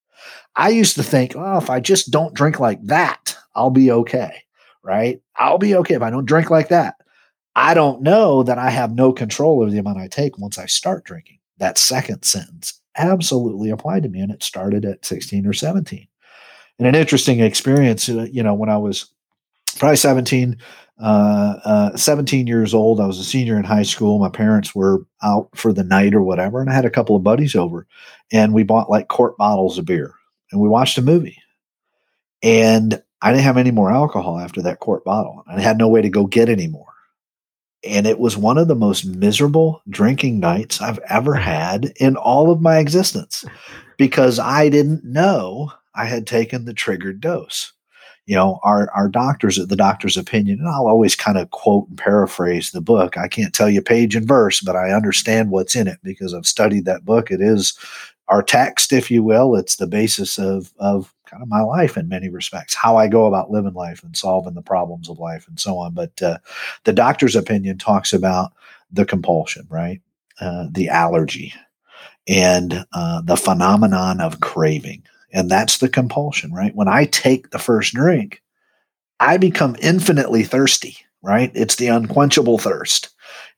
[0.55, 4.43] I used to think, oh, if I just don't drink like that, I'll be okay,
[4.83, 5.19] right?
[5.35, 6.95] I'll be okay if I don't drink like that.
[7.57, 10.67] I don't know that I have no control over the amount I take once I
[10.67, 11.39] start drinking.
[11.57, 16.07] That second sentence absolutely applied to me, and it started at 16 or 17.
[16.77, 19.09] And an interesting experience, uh, you know, when I was
[19.79, 20.55] probably 17,
[20.99, 23.01] uh, uh, 17 years old.
[23.01, 24.19] I was a senior in high school.
[24.19, 27.23] My parents were out for the night or whatever, and I had a couple of
[27.23, 27.87] buddies over,
[28.31, 30.13] and we bought like quart bottles of beer,
[30.51, 31.41] and we watched a movie.
[32.43, 35.43] And I didn't have any more alcohol after that quart bottle.
[35.47, 36.85] and I had no way to go get any more.
[37.83, 42.51] And it was one of the most miserable drinking nights I've ever had in all
[42.51, 43.45] of my existence
[43.97, 47.73] because I didn't know I had taken the triggered dose
[48.27, 51.87] you know, our, our doctors, at the doctor's opinion, and I'll always kind of quote
[51.87, 53.17] and paraphrase the book.
[53.17, 56.45] I can't tell you page and verse, but I understand what's in it because I've
[56.45, 57.31] studied that book.
[57.31, 57.77] It is
[58.27, 59.55] our text, if you will.
[59.55, 63.25] It's the basis of, of kind of my life in many respects, how I go
[63.25, 65.93] about living life and solving the problems of life and so on.
[65.93, 66.37] But uh,
[66.83, 68.53] the doctor's opinion talks about
[68.91, 70.01] the compulsion, right?
[70.39, 71.53] Uh, the allergy
[72.27, 76.75] and uh, the phenomenon of craving and that's the compulsion, right?
[76.75, 78.41] When I take the first drink,
[79.19, 81.51] I become infinitely thirsty, right?
[81.53, 83.09] It's the unquenchable thirst.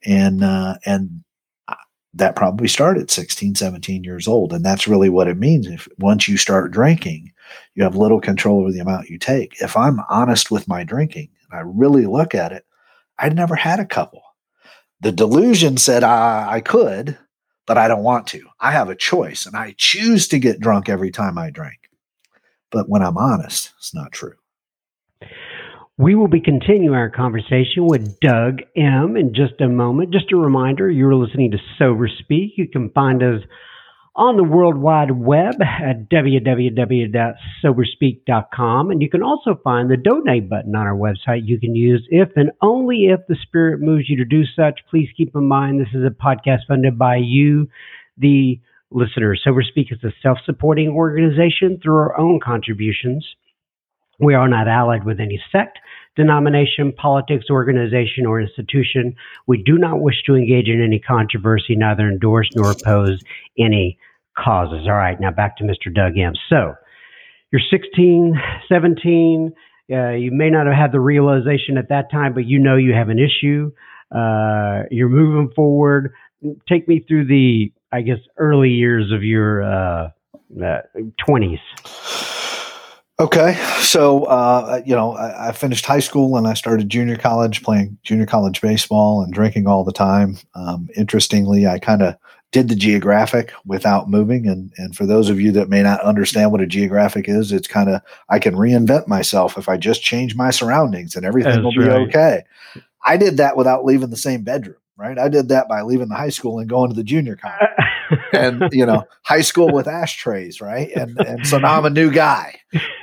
[0.06, 1.24] And, uh, and
[2.14, 4.52] that probably started 16, 17 years old.
[4.52, 5.68] And that's really what it means.
[5.68, 7.32] If once you start drinking,
[7.76, 9.62] you have little control over the amount you take.
[9.62, 12.66] If I'm honest with my drinking and I really look at it,
[13.18, 14.22] I'd never had a couple.
[15.02, 17.18] The delusion said I, I could,
[17.66, 18.46] but I don't want to.
[18.60, 21.78] I have a choice and I choose to get drunk every time I drink.
[22.72, 24.36] But when I'm honest, it's not true.
[25.98, 30.14] We will be continuing our conversation with Doug M in just a moment.
[30.14, 32.54] Just a reminder, you're listening to Sober Speak.
[32.56, 33.42] You can find us
[34.16, 38.92] on the World Wide Web at www.soberspeak.com.
[38.92, 42.30] And you can also find the donate button on our website you can use if
[42.36, 44.82] and only if the Spirit moves you to do such.
[44.90, 47.70] Please keep in mind this is a podcast funded by you,
[48.18, 48.60] the
[48.92, 49.36] listener.
[49.36, 53.26] Sober Speak is a self supporting organization through our own contributions.
[54.20, 55.78] We are not allied with any sect,
[56.20, 59.16] denomination, politics, organization, or institution.
[59.48, 63.22] We do not wish to engage in any controversy, neither endorse nor oppose
[63.58, 63.98] any
[64.38, 64.86] causes.
[64.86, 65.94] All right, now back to Mr.
[65.94, 66.34] Doug M.
[66.50, 66.76] So
[67.54, 68.36] you're 16,
[68.68, 69.54] 17.
[69.92, 72.94] Uh, you may not have had the realization at that time, but you know you
[72.94, 73.72] have an issue.
[74.12, 76.14] Uh, you're moving forward.
[76.68, 80.10] Take me through the, I guess, early years of your uh,
[80.54, 82.39] 20s.
[83.20, 87.64] Okay, so uh, you know, I, I, finished high school and I started junior college,
[87.64, 90.38] playing junior college baseball and drinking all the time.
[90.56, 92.16] Um, interestingly, I kind of
[92.52, 94.48] did the geographic without moving.
[94.48, 97.68] And, and for those of you that may not understand what a geographic is, it's
[97.68, 101.64] kind of, I can reinvent myself if I just change my surroundings and everything That's
[101.64, 102.08] will be right.
[102.08, 102.44] okay.
[103.06, 105.18] I did that without leaving the same bedroom, right?
[105.18, 107.70] I did that by leaving the high school and going to the junior college.
[108.34, 112.12] and you know high school with ashtrays right and and so now i'm a new
[112.12, 112.60] guy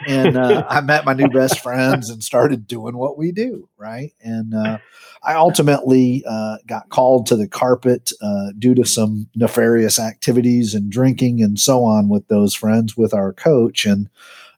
[0.09, 4.13] and uh, i met my new best friends and started doing what we do right
[4.21, 4.79] and uh,
[5.27, 10.91] I ultimately uh, got called to the carpet uh, due to some nefarious activities and
[10.91, 13.85] drinking and so on with those friends with our coach.
[13.87, 14.09] And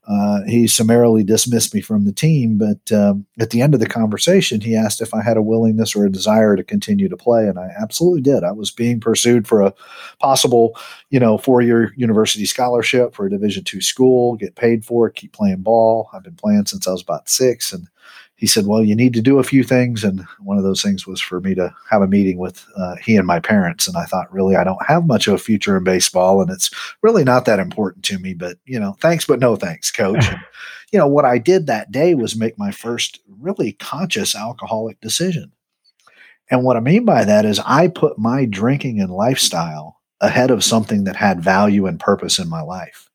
[0.08, 2.58] uh, he summarily dismissed me from the team.
[2.58, 5.94] But um, at the end of the conversation, he asked if I had a willingness
[5.94, 8.42] or a desire to continue to play, and I absolutely did.
[8.42, 9.74] I was being pursued for a
[10.18, 10.76] possible,
[11.10, 15.32] you know, four-year university scholarship for a Division two school, get paid for it, keep
[15.32, 16.08] playing ball.
[16.12, 17.86] I've been playing since I was about six, and
[18.38, 20.04] he said, Well, you need to do a few things.
[20.04, 23.16] And one of those things was for me to have a meeting with uh, he
[23.16, 23.88] and my parents.
[23.88, 26.40] And I thought, really, I don't have much of a future in baseball.
[26.40, 26.70] And it's
[27.02, 28.34] really not that important to me.
[28.34, 30.28] But, you know, thanks, but no thanks, coach.
[30.30, 30.38] and,
[30.92, 35.50] you know, what I did that day was make my first really conscious alcoholic decision.
[36.48, 40.62] And what I mean by that is I put my drinking and lifestyle ahead of
[40.62, 43.07] something that had value and purpose in my life.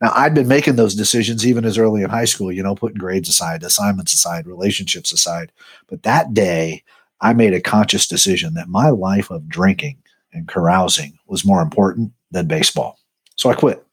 [0.00, 2.98] Now, I'd been making those decisions even as early in high school, you know, putting
[2.98, 5.52] grades aside, assignments aside, relationships aside.
[5.88, 6.82] But that day,
[7.20, 9.98] I made a conscious decision that my life of drinking
[10.32, 12.98] and carousing was more important than baseball.
[13.36, 13.84] So I quit.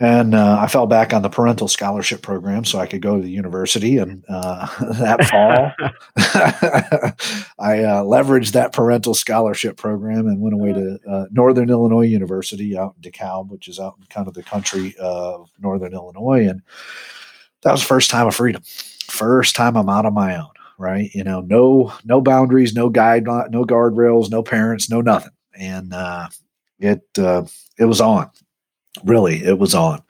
[0.00, 3.22] And uh, I fell back on the parental scholarship program so I could go to
[3.22, 3.98] the university.
[3.98, 5.72] And uh, that fall,
[7.58, 12.78] I uh, leveraged that parental scholarship program and went away to uh, Northern Illinois University
[12.78, 16.46] out in DeKalb, which is out in kind of the country of Northern Illinois.
[16.46, 16.62] And
[17.62, 18.62] that was first time of freedom.
[19.08, 21.10] First time I'm out on my own, right?
[21.12, 25.32] You know, no no boundaries, no guide, no guardrails, no parents, no nothing.
[25.58, 26.28] And uh,
[26.78, 27.46] it uh,
[27.78, 28.30] it was on
[29.04, 30.02] really it was on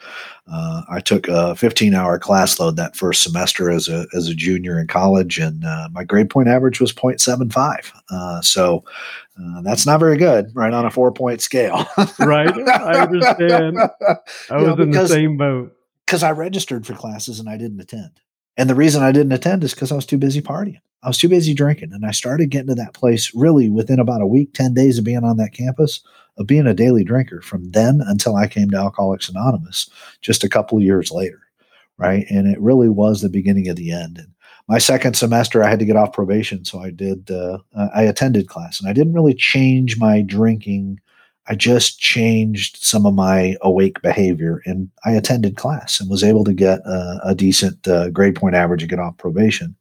[0.51, 4.35] uh, i took a 15 hour class load that first semester as a, as a
[4.35, 8.85] junior in college and uh, my grade point average was 0.75 uh, so
[9.41, 11.87] uh, that's not very good right on a four point scale.
[12.19, 12.51] Right?
[12.69, 13.79] I understand.
[13.79, 15.77] I was know, in the same boat.
[16.05, 18.21] because i registered for classes and i didn't attend
[18.59, 21.16] and the reason i didn't attend is because i was too busy partying i was
[21.16, 24.53] too busy drinking and i started getting to that place really within about a week
[24.53, 26.03] 10 days of being on that campus
[26.38, 29.90] of being a daily drinker from then until I came to Alcoholics Anonymous
[30.21, 31.40] just a couple of years later.
[31.97, 32.27] Right.
[32.31, 34.18] And it really was the beginning of the end.
[34.18, 34.33] And
[34.68, 36.64] my second semester, I had to get off probation.
[36.64, 37.59] So I did, uh,
[37.94, 41.01] I attended class and I didn't really change my drinking.
[41.49, 46.45] I just changed some of my awake behavior and I attended class and was able
[46.45, 49.75] to get a, a decent uh, grade point average and get off probation.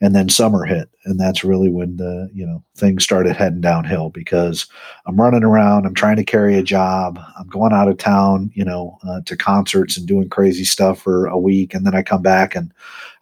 [0.00, 4.10] And then summer hit and that's really when the you know things started heading downhill
[4.10, 4.66] because
[5.06, 8.64] i'm running around i'm trying to carry a job i'm going out of town you
[8.64, 12.22] know uh, to concerts and doing crazy stuff for a week and then i come
[12.22, 12.72] back and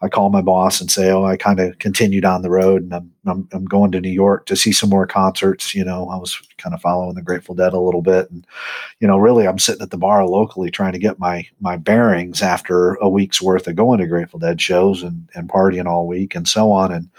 [0.02, 2.94] I call my boss and say, "Oh, I kind of continued on the road, and
[2.94, 6.16] I'm, I'm, I'm going to New York to see some more concerts." You know, I
[6.16, 8.46] was kind of following the Grateful Dead a little bit, and
[9.00, 12.40] you know, really, I'm sitting at the bar locally trying to get my my bearings
[12.40, 16.34] after a week's worth of going to Grateful Dead shows and and partying all week
[16.34, 16.92] and so on.
[16.92, 17.10] And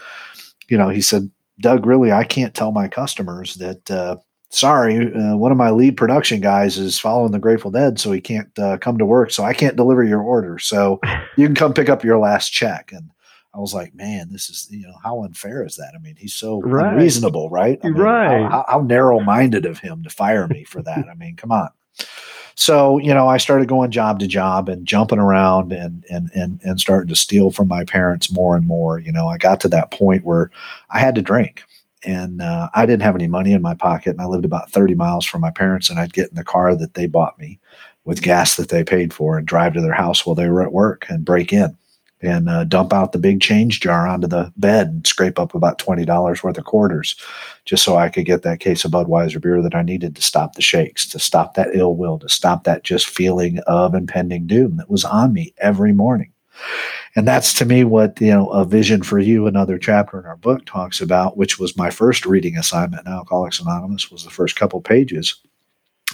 [0.68, 4.16] you know, he said, "Doug, really, I can't tell my customers that." Uh,
[4.52, 8.20] sorry, uh, one of my lead production guys is following the Grateful Dead, so he
[8.20, 9.30] can't uh, come to work.
[9.30, 10.58] So I can't deliver your order.
[10.58, 11.00] So
[11.36, 12.92] you can come pick up your last check.
[12.92, 13.10] And
[13.54, 15.92] I was like, man, this is, you know, how unfair is that?
[15.94, 16.92] I mean, he's so right.
[16.92, 17.80] unreasonable, right?
[17.82, 18.50] I mean, right.
[18.50, 21.06] How, how narrow minded of him to fire me for that.
[21.10, 21.70] I mean, come on.
[22.54, 26.60] So, you know, I started going job to job and jumping around and, and, and,
[26.62, 28.98] and starting to steal from my parents more and more.
[28.98, 30.50] You know, I got to that point where
[30.90, 31.64] I had to drink
[32.04, 34.94] and uh, I didn't have any money in my pocket, and I lived about 30
[34.94, 37.60] miles from my parents, and I'd get in the car that they bought me
[38.04, 40.72] with gas that they paid for and drive to their house while they were at
[40.72, 41.76] work and break in
[42.22, 45.78] and uh, dump out the big change jar onto the bed and scrape up about
[45.78, 47.16] $20 worth of quarters
[47.64, 50.54] just so I could get that case of Budweiser beer that I needed to stop
[50.54, 54.76] the shakes, to stop that ill will, to stop that just feeling of impending doom
[54.76, 56.32] that was on me every morning.
[57.16, 60.36] And that's to me what, you know, a vision for you, another chapter in our
[60.36, 64.56] book talks about, which was my first reading assignment in Alcoholics Anonymous, was the first
[64.56, 65.36] couple pages.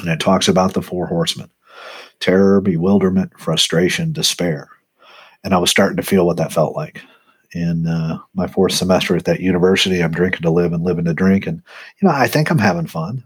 [0.00, 1.50] And it talks about the four horsemen
[2.20, 4.68] terror, bewilderment, frustration, despair.
[5.48, 7.00] And I was starting to feel what that felt like.
[7.52, 11.14] In uh, my fourth semester at that university, I'm drinking to live and living to
[11.14, 11.46] drink.
[11.46, 11.62] And,
[11.98, 13.24] you know, I think I'm having fun.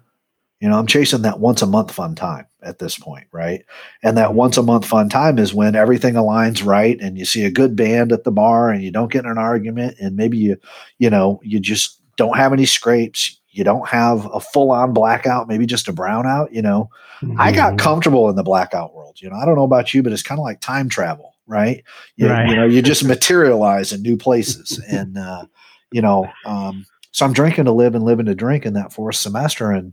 [0.61, 3.65] You know, I'm chasing that once a month fun time at this point, right?
[4.05, 7.45] And that once a month fun time is when everything aligns right and you see
[7.45, 10.39] a good band at the bar and you don't get in an argument and maybe
[10.39, 10.57] you,
[11.01, 13.37] you know, you just don't have any scrapes.
[13.51, 16.89] You don't have a full on blackout, maybe just a brownout, you know.
[17.21, 17.41] Mm-hmm.
[17.41, 17.79] I got mm-hmm.
[17.79, 19.21] comfortable in the blackout world.
[19.21, 21.85] You know, I don't know about you, but it's kind of like time travel, right?
[22.17, 22.49] You, right.
[22.49, 24.83] you know, you just materialize in new places.
[24.88, 25.45] and, uh,
[25.93, 29.17] you know, um, so I'm drinking to live and living to drink in that fourth
[29.17, 29.71] semester.
[29.71, 29.93] And,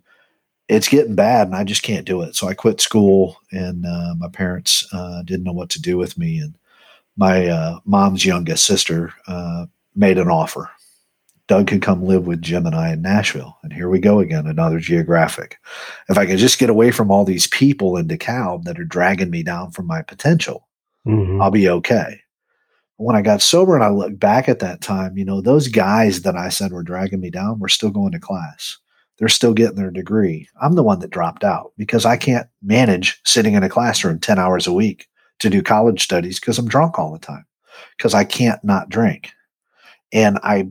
[0.70, 2.36] it's getting bad and I just can't do it.
[2.36, 6.18] So I quit school and uh, my parents uh, didn't know what to do with
[6.18, 6.38] me.
[6.38, 6.56] And
[7.18, 10.70] my uh, mom's youngest sister uh, made an offer.
[11.48, 13.58] Doug could come live with Jim and I in Nashville.
[13.64, 15.58] And here we go again, another geographic.
[16.08, 19.32] If I could just get away from all these people in DeKalb that are dragging
[19.32, 20.68] me down from my potential,
[21.08, 21.42] mm-hmm.
[21.42, 22.22] I'll be okay.
[22.98, 26.24] When I got sober and I look back at that time, you know, those guys
[26.24, 28.78] that I said were dragging me down were still going to class
[29.20, 30.48] they're still getting their degree.
[30.62, 34.40] I'm the one that dropped out because I can't manage sitting in a classroom 10
[34.40, 35.08] hours a week
[35.40, 37.46] to do college studies because I'm drunk all the time
[37.98, 39.32] because I can't not drink.
[40.12, 40.70] and I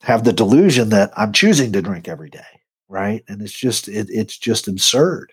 [0.00, 2.40] have the delusion that I'm choosing to drink every day,
[2.88, 3.22] right?
[3.28, 5.32] And it's just it, it's just absurd.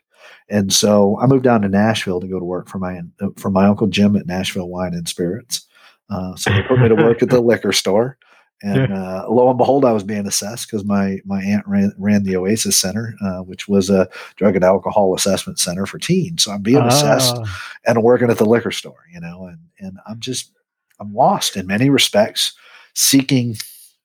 [0.50, 3.02] And so I moved down to Nashville to go to work for my
[3.38, 5.66] for my uncle Jim at Nashville Wine and Spirits.
[6.10, 8.18] Uh, so they put me to work at the liquor store,
[8.64, 12.24] and uh, lo and behold, I was being assessed because my my aunt ran, ran
[12.24, 16.44] the Oasis Center, uh, which was a drug and alcohol assessment center for teens.
[16.44, 17.62] So I'm being assessed Ah.
[17.86, 20.52] and working at the liquor store, you know, and and I'm just
[21.00, 22.54] I'm lost in many respects,
[22.96, 23.56] seeking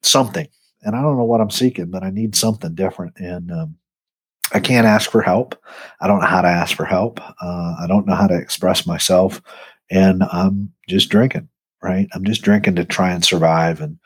[0.03, 0.47] something,
[0.83, 3.77] and I don't know what I'm seeking, but I need something different, and um,
[4.53, 5.57] I can't ask for help.
[6.01, 7.21] I don't know how to ask for help.
[7.43, 9.41] Uh, I don't know how to express myself,
[9.91, 11.49] and I'm just drinking.
[11.83, 13.99] Right, I'm just drinking to try and survive, and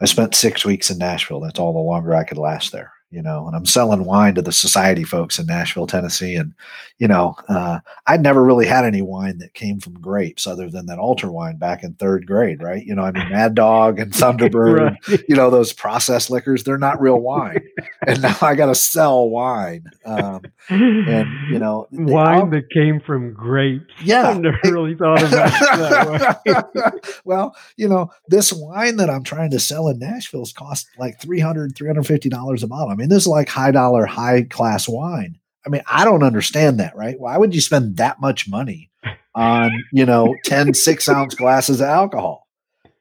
[0.00, 1.40] I spent six weeks in Nashville.
[1.40, 3.46] That's all the longer I could last there, you know.
[3.46, 6.52] And I'm selling wine to the society folks in Nashville, Tennessee, and
[6.98, 10.86] you know, uh, I'd never really had any wine that came from grapes other than
[10.86, 12.84] that altar wine back in third grade, right?
[12.84, 15.22] You know, I mean, Mad Dog and Thunderbird, Right.
[15.28, 17.62] you know, those processed liquors, they're not real wine.
[18.06, 19.84] and now I got to sell wine.
[20.04, 23.92] Um, and, you know, wine that came from grapes.
[24.02, 24.28] Yeah.
[24.30, 29.50] I've never really thought about it that well, you know, this wine that I'm trying
[29.50, 32.88] to sell in Nashville's cost like $300, $350 a bottle.
[32.88, 35.38] I mean, this is like high dollar, high class wine.
[35.66, 37.18] I mean, I don't understand that, right?
[37.18, 38.90] Why would you spend that much money
[39.34, 42.46] on, you know, 10 six ounce glasses of alcohol?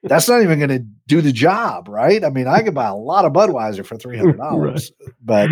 [0.04, 2.26] That's not even going to do the job, right?
[2.26, 4.92] I mean, I could buy a lot of Budweiser for $300,
[5.24, 5.50] but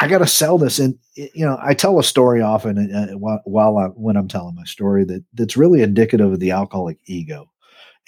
[0.00, 0.78] I got to sell this.
[0.78, 4.54] And you know, I tell a story often uh, while, while I, when I'm telling
[4.54, 7.51] my story that that's really indicative of the alcoholic ego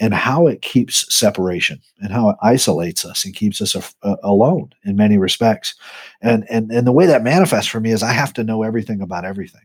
[0.01, 4.13] and how it keeps separation and how it isolates us and keeps us a, a-
[4.13, 5.75] uh, alone in many respects.
[6.21, 9.01] And and and the way that manifests for me is I have to know everything
[9.01, 9.63] about everything.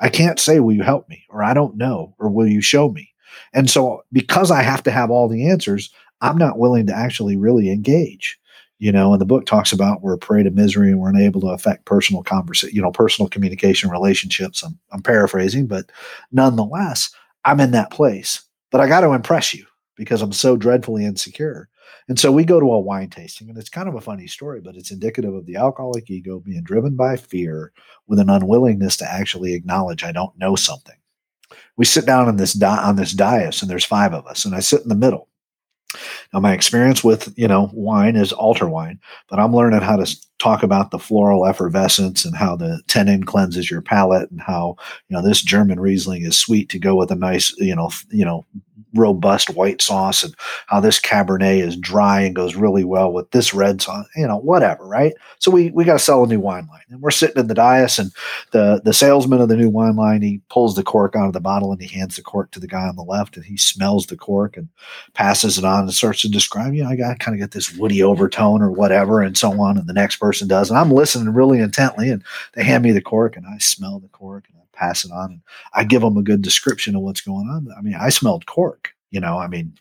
[0.00, 2.88] I can't say, "Will you help me?" or "I don't know," or "Will you show
[2.90, 3.10] me?"
[3.52, 7.36] And so, because I have to have all the answers, I'm not willing to actually
[7.36, 8.38] really engage
[8.78, 11.40] you know and the book talks about we're a prey to misery and we're unable
[11.40, 15.90] to affect personal conversation you know personal communication relationships I'm, I'm paraphrasing but
[16.32, 17.10] nonetheless
[17.44, 19.66] i'm in that place but i got to impress you
[19.98, 21.68] because i'm so dreadfully insecure.
[22.08, 24.62] And so we go to a wine tasting and it's kind of a funny story
[24.62, 27.72] but it's indicative of the alcoholic ego being driven by fear
[28.06, 30.96] with an unwillingness to actually acknowledge i don't know something.
[31.76, 34.54] We sit down on this di- on this dais and there's five of us and
[34.54, 35.28] i sit in the middle.
[36.32, 40.16] Now, my experience with you know wine is altar wine, but I'm learning how to
[40.38, 44.76] talk about the floral effervescence and how the tannin cleanses your palate, and how
[45.08, 48.24] you know this German Riesling is sweet to go with a nice you know you
[48.24, 48.46] know
[48.94, 50.34] robust white sauce, and
[50.66, 54.38] how this Cabernet is dry and goes really well with this red sauce, you know
[54.38, 55.12] whatever, right?
[55.38, 57.54] So we we got to sell a new wine line, and we're sitting in the
[57.54, 58.12] dais, and
[58.52, 61.40] the the salesman of the new wine line he pulls the cork out of the
[61.40, 64.06] bottle and he hands the cork to the guy on the left, and he smells
[64.06, 64.68] the cork and
[65.14, 67.74] passes it on and starts to describe, you know, I got kind of get this
[67.76, 69.76] woody overtone or whatever, and so on.
[69.76, 70.70] And the next person does.
[70.70, 72.10] And I'm listening really intently.
[72.10, 72.22] And
[72.54, 75.32] they hand me the cork and I smell the cork and I pass it on
[75.32, 75.40] and
[75.74, 77.68] I give them a good description of what's going on.
[77.76, 79.74] I mean, I smelled cork, you know, I mean,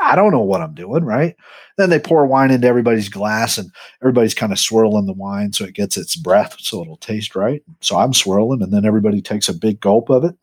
[0.00, 1.36] I don't know what I'm doing, right?
[1.78, 3.70] Then they pour wine into everybody's glass and
[4.02, 7.62] everybody's kind of swirling the wine so it gets its breath so it'll taste right.
[7.80, 10.36] So I'm swirling and then everybody takes a big gulp of it.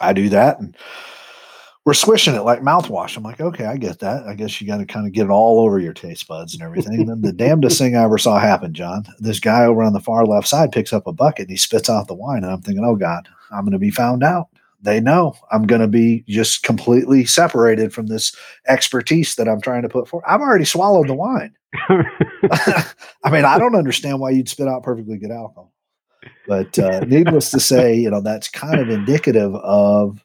[0.00, 0.76] I do that and
[1.86, 3.16] we're swishing it like mouthwash.
[3.16, 4.26] I'm like, okay, I get that.
[4.26, 6.62] I guess you got to kind of get it all over your taste buds and
[6.62, 7.00] everything.
[7.00, 10.00] And then the damnedest thing I ever saw happen, John, this guy over on the
[10.00, 12.44] far left side picks up a bucket and he spits out the wine.
[12.44, 14.48] And I'm thinking, oh God, I'm going to be found out.
[14.82, 18.34] They know I'm going to be just completely separated from this
[18.66, 20.24] expertise that I'm trying to put forth.
[20.26, 21.54] I've already swallowed the wine.
[21.88, 25.72] I mean, I don't understand why you'd spit out perfectly good alcohol.
[26.46, 30.22] But uh, needless to say, you know, that's kind of indicative of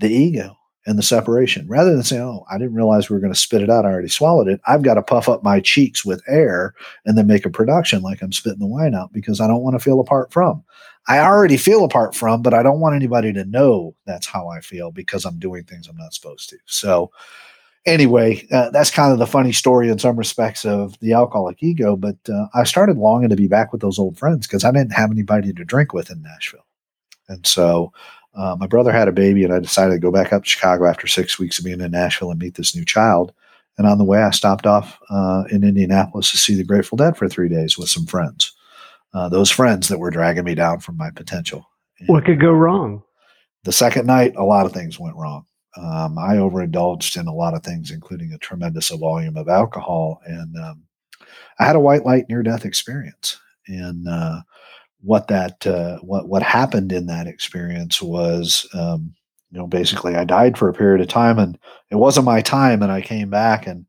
[0.00, 0.57] the ego
[0.88, 1.68] and the separation.
[1.68, 3.84] Rather than saying, oh, I didn't realize we were going to spit it out.
[3.84, 4.58] I already swallowed it.
[4.66, 6.74] I've got to puff up my cheeks with air
[7.04, 9.74] and then make a production like I'm spitting the wine out because I don't want
[9.74, 10.64] to feel apart from.
[11.06, 14.60] I already feel apart from, but I don't want anybody to know that's how I
[14.60, 16.56] feel because I'm doing things I'm not supposed to.
[16.64, 17.10] So,
[17.84, 21.96] anyway, uh, that's kind of the funny story in some respects of the alcoholic ego.
[21.96, 24.92] But uh, I started longing to be back with those old friends because I didn't
[24.92, 26.64] have anybody to drink with in Nashville.
[27.28, 27.92] And so
[28.34, 30.86] uh, my brother had a baby, and I decided to go back up to Chicago
[30.86, 33.32] after six weeks of being in Nashville and meet this new child.
[33.78, 37.16] And on the way, I stopped off uh, in Indianapolis to see the Grateful Dead
[37.16, 38.52] for three days with some friends.
[39.14, 41.68] Uh, those friends that were dragging me down from my potential.
[42.06, 43.02] what could go wrong?
[43.64, 45.46] The second night, a lot of things went wrong.
[45.76, 50.56] Um, I overindulged in a lot of things, including a tremendous volume of alcohol, and
[50.58, 50.82] um,
[51.58, 53.38] I had a white light near death experience.
[53.68, 54.40] And uh,
[55.00, 59.14] what that uh, what what happened in that experience was, um,
[59.50, 61.58] you know, basically I died for a period of time, and
[61.90, 63.86] it wasn't my time, and I came back, and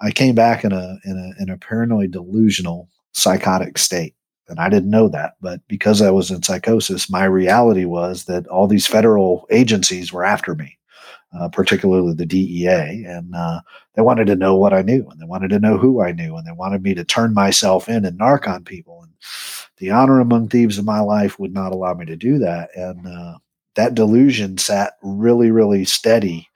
[0.00, 4.14] I came back in a in a in a paranoid delusional psychotic state.
[4.48, 8.46] And I didn't know that, but because I was in psychosis, my reality was that
[8.46, 10.78] all these federal agencies were after me,
[11.36, 13.60] uh, particularly the DEA, and uh,
[13.96, 16.36] they wanted to know what I knew, and they wanted to know who I knew,
[16.36, 19.02] and they wanted me to turn myself in and narc on people.
[19.02, 19.12] And
[19.78, 23.06] the honor among thieves in my life would not allow me to do that, and
[23.06, 23.38] uh,
[23.74, 26.48] that delusion sat really, really steady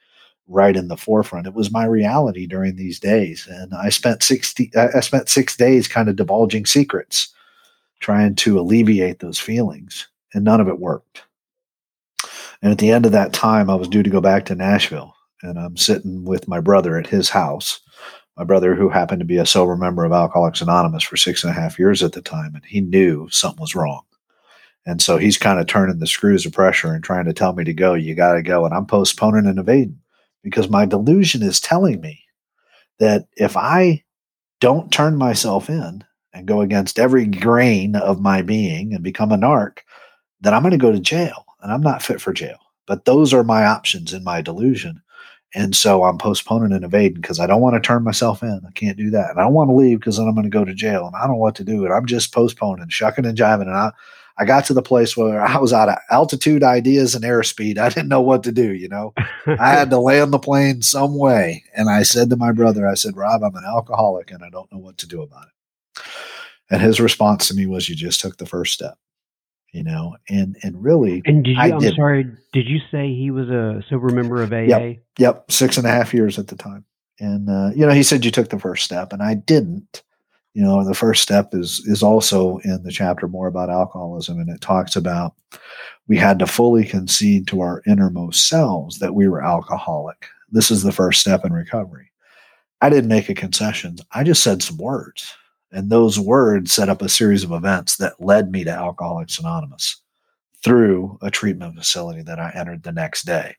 [0.48, 1.46] right in the forefront.
[1.46, 4.70] It was my reality during these days, and I spent sixty.
[4.74, 7.32] I spent six days kind of divulging secrets,
[8.00, 11.22] trying to alleviate those feelings, and none of it worked.
[12.62, 15.14] And at the end of that time, I was due to go back to Nashville,
[15.42, 17.80] and I'm sitting with my brother at his house.
[18.41, 21.51] My brother, who happened to be a sober member of Alcoholics Anonymous for six and
[21.51, 24.01] a half years at the time, and he knew something was wrong.
[24.86, 27.64] And so he's kind of turning the screws of pressure and trying to tell me
[27.64, 27.93] to go.
[27.93, 28.64] You got to go.
[28.64, 30.01] And I'm postponing and evading
[30.43, 32.24] because my delusion is telling me
[32.99, 34.05] that if I
[34.59, 39.36] don't turn myself in and go against every grain of my being and become a
[39.36, 39.80] narc,
[40.41, 42.57] then I'm going to go to jail and I'm not fit for jail.
[42.86, 45.03] But those are my options in my delusion.
[45.55, 48.61] And so I'm postponing and evading because I don't want to turn myself in.
[48.66, 49.30] I can't do that.
[49.30, 51.16] And I don't want to leave because then I'm going to go to jail and
[51.16, 51.84] I don't know what to do.
[51.84, 53.62] And I'm just postponing, shucking and jiving.
[53.62, 53.90] And I,
[54.38, 57.78] I got to the place where I was out of altitude ideas and airspeed.
[57.78, 59.12] I didn't know what to do, you know.
[59.46, 61.64] I had to land the plane some way.
[61.74, 64.70] And I said to my brother, I said, Rob, I'm an alcoholic and I don't
[64.72, 66.03] know what to do about it.
[66.70, 68.96] And his response to me was, You just took the first step.
[69.72, 73.30] You know, and and really And did you I am sorry, did you say he
[73.30, 74.56] was a sober member of AA?
[74.56, 76.84] Yep, yep, six and a half years at the time.
[77.20, 80.02] And uh, you know, he said you took the first step, and I didn't.
[80.54, 84.50] You know the first step is is also in the chapter more about alcoholism and
[84.50, 85.34] it talks about
[86.08, 90.26] we had to fully concede to our innermost selves that we were alcoholic.
[90.50, 92.10] This is the first step in recovery.
[92.80, 93.98] I didn't make a concession.
[94.10, 95.32] I just said some words
[95.72, 100.02] and those words set up a series of events that led me to alcoholics anonymous
[100.62, 103.54] through a treatment facility that i entered the next day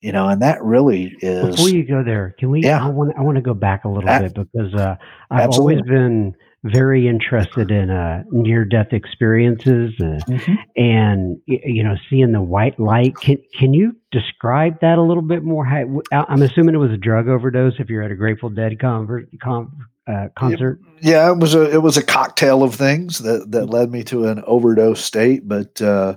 [0.00, 1.56] you know, and that really is.
[1.56, 2.62] Before you go there, can we?
[2.62, 2.82] Yeah.
[2.82, 3.12] I want.
[3.18, 4.96] I want to go back a little bit because uh,
[5.30, 5.74] I've absolutely.
[5.74, 6.34] always been
[6.64, 10.54] very interested in uh, near-death experiences uh, mm-hmm.
[10.76, 13.14] and you know seeing the white light.
[13.16, 15.66] Can Can you describe that a little bit more?
[15.66, 17.74] I'm assuming it was a drug overdose.
[17.78, 19.70] If you're at a Grateful Dead convert, con,
[20.10, 20.80] uh, concert.
[21.00, 24.26] Yeah, it was a it was a cocktail of things that that led me to
[24.26, 26.16] an overdose state, but uh,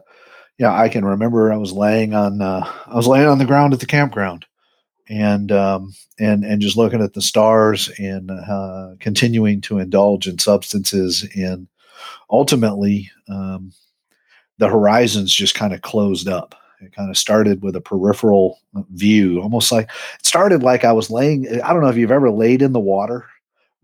[0.58, 3.74] yeah, I can remember I was laying on uh, I was laying on the ground
[3.74, 4.46] at the campground,
[5.10, 10.38] and um, and and just looking at the stars and uh, continuing to indulge in
[10.38, 11.68] substances, and
[12.30, 13.72] ultimately um,
[14.58, 16.56] the horizons just kind of closed up.
[16.82, 18.60] It kind of started with a peripheral
[18.92, 19.86] view, almost like
[20.20, 21.48] it started like I was laying.
[21.62, 23.26] I don't know if you've ever laid in the water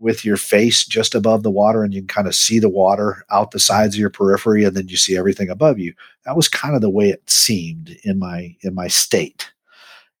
[0.00, 3.24] with your face just above the water and you can kind of see the water
[3.30, 5.92] out the sides of your periphery and then you see everything above you
[6.24, 9.52] that was kind of the way it seemed in my in my state.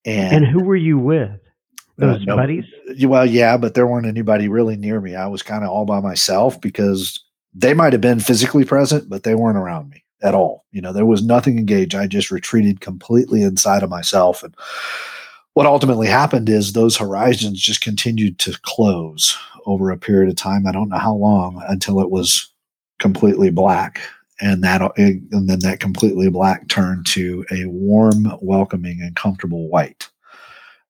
[0.04, 1.30] And, and who were you with?
[1.30, 2.66] Uh, those uh, no, buddies?
[3.02, 5.16] Well yeah but there weren't anybody really near me.
[5.16, 7.18] I was kind of all by myself because
[7.54, 10.66] they might have been physically present but they weren't around me at all.
[10.72, 11.94] You know there was nothing engaged.
[11.94, 14.54] I just retreated completely inside of myself and
[15.54, 19.36] what ultimately happened is those horizons just continued to close
[19.66, 20.66] over a period of time.
[20.66, 22.52] I don't know how long until it was
[22.98, 24.00] completely black.
[24.40, 30.08] And that, and then that completely black turned to a warm, welcoming, and comfortable white.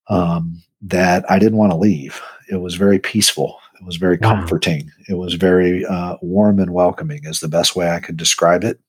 [0.09, 2.21] Um, that I didn't want to leave.
[2.49, 3.59] It was very peaceful.
[3.81, 4.35] It was very wow.
[4.35, 4.91] comforting.
[5.09, 8.81] It was very uh, warm and welcoming, is the best way I could describe it.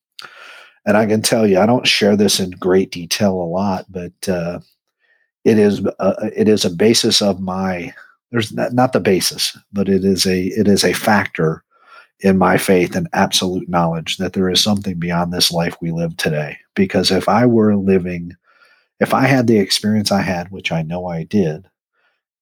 [0.85, 4.29] And I can tell you, I don't share this in great detail a lot, but
[4.29, 4.59] uh,
[5.43, 7.93] it is uh, it is a basis of my
[8.31, 11.63] there's not, not the basis but it is a it is a factor
[12.21, 16.15] in my faith and absolute knowledge that there is something beyond this life we live
[16.17, 16.57] today.
[16.75, 18.35] Because if i were living
[18.99, 21.67] if i had the experience i had which i know i did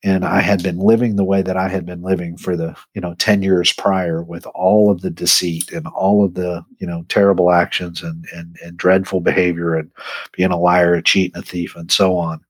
[0.03, 3.01] and i had been living the way that i had been living for the you
[3.01, 7.03] know 10 years prior with all of the deceit and all of the you know
[7.09, 9.89] terrible actions and and, and dreadful behavior and
[10.33, 12.41] being a liar a cheat and a thief and so on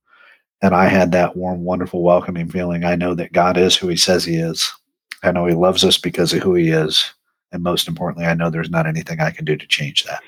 [0.62, 2.84] and I had that warm, wonderful, welcoming feeling.
[2.84, 4.72] I know that God is who He says He is.
[5.24, 7.14] I know He loves us because of who He is.
[7.52, 10.22] And most importantly, I know there's not anything I can do to change that.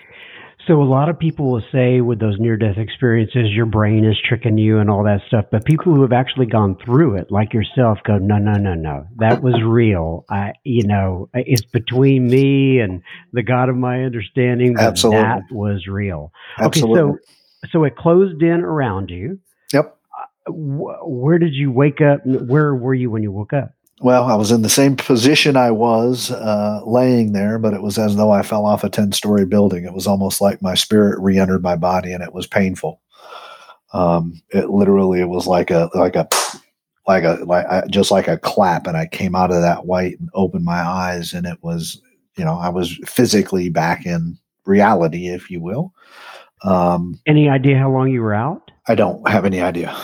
[0.67, 4.15] So a lot of people will say with those near death experiences, your brain is
[4.23, 5.45] tricking you and all that stuff.
[5.51, 9.07] But people who have actually gone through it, like yourself, go, no, no, no, no,
[9.17, 10.25] that was real.
[10.29, 13.01] I, you know, it's between me and
[13.33, 14.75] the God of my understanding.
[14.77, 15.23] Absolutely.
[15.23, 16.31] That was real.
[16.59, 16.99] Absolutely.
[16.99, 17.19] Okay.
[17.63, 19.39] So, so it closed in around you.
[20.47, 22.25] Where did you wake up?
[22.25, 23.73] Where were you when you woke up?
[24.01, 27.99] well, I was in the same position I was uh, laying there, but it was
[27.99, 29.85] as though I fell off a 10 story building.
[29.85, 32.99] It was almost like my spirit re entered my body and it was painful.
[33.93, 36.27] Um, it literally, it was like a, like a,
[37.07, 38.87] like a, like I, just like a clap.
[38.87, 42.01] And I came out of that white and opened my eyes and it was,
[42.37, 45.93] you know, I was physically back in reality, if you will.
[46.63, 48.71] Um, any idea how long you were out?
[48.87, 49.95] I don't have any idea.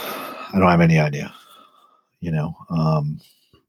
[0.54, 1.34] I don't have any idea.
[2.20, 3.20] You know, um,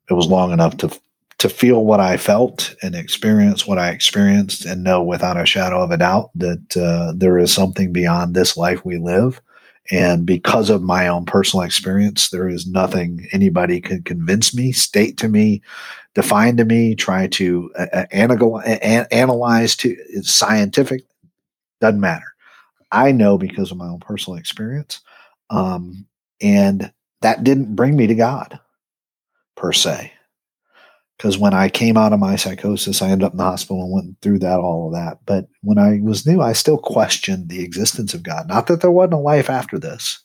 [0.08, 0.90] it was long enough to
[1.38, 5.80] to feel what I felt and experience what I experienced, and know without a shadow
[5.80, 9.40] of a doubt that uh, there is something beyond this life we live.
[9.90, 15.16] And because of my own personal experience, there is nothing anybody can convince me, state
[15.18, 15.62] to me,
[16.14, 21.04] define to me, try to uh, uh analyze to scientific.
[21.80, 22.34] Doesn't matter.
[22.90, 25.00] I know because of my own personal experience.
[25.50, 26.07] Um,
[26.40, 28.58] and that didn't bring me to God
[29.56, 30.12] per se.
[31.16, 33.92] Because when I came out of my psychosis, I ended up in the hospital and
[33.92, 35.18] went through that, all of that.
[35.26, 38.46] But when I was new, I still questioned the existence of God.
[38.46, 40.22] Not that there wasn't a life after this,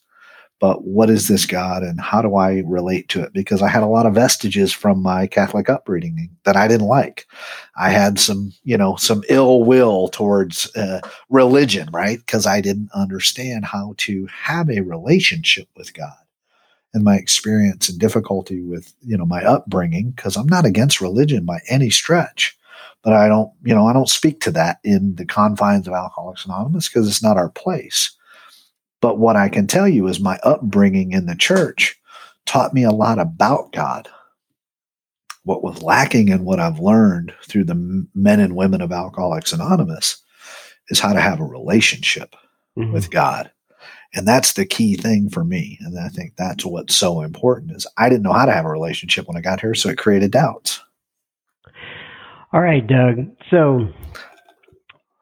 [0.60, 3.32] but what is this God and how do I relate to it?
[3.32, 7.26] Because I had a lot of vestiges from my Catholic upbringing that I didn't like.
[7.76, 12.18] I had some, you know, some ill will towards uh, religion, right?
[12.18, 16.14] Because I didn't understand how to have a relationship with God
[16.94, 21.44] and my experience and difficulty with you know my upbringing because i'm not against religion
[21.44, 22.56] by any stretch
[23.02, 26.44] but i don't you know i don't speak to that in the confines of alcoholics
[26.46, 28.16] anonymous because it's not our place
[29.04, 32.00] but what i can tell you is my upbringing in the church
[32.46, 34.08] taught me a lot about god
[35.42, 40.22] what was lacking and what i've learned through the men and women of alcoholics anonymous
[40.88, 42.34] is how to have a relationship
[42.78, 42.92] mm-hmm.
[42.92, 43.50] with god
[44.14, 45.76] and that's the key thing for me.
[45.80, 48.70] And I think that's what's so important is I didn't know how to have a
[48.70, 50.80] relationship when I got here, so it created doubts.
[52.52, 53.26] All right, Doug.
[53.50, 53.88] So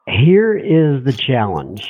[0.07, 1.89] here is the challenge.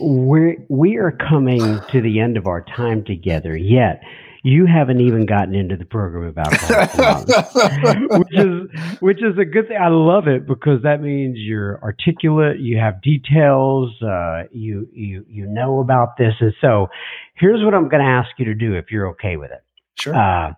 [0.00, 4.02] We're we are coming to the end of our time together, yet
[4.42, 6.52] you haven't even gotten into the program about
[8.18, 9.78] which is which is a good thing.
[9.80, 15.46] I love it because that means you're articulate, you have details, uh, you you you
[15.46, 16.88] know about this, and so
[17.34, 19.64] here's what I'm going to ask you to do if you're okay with it.
[19.98, 20.14] Sure.
[20.14, 20.52] Uh,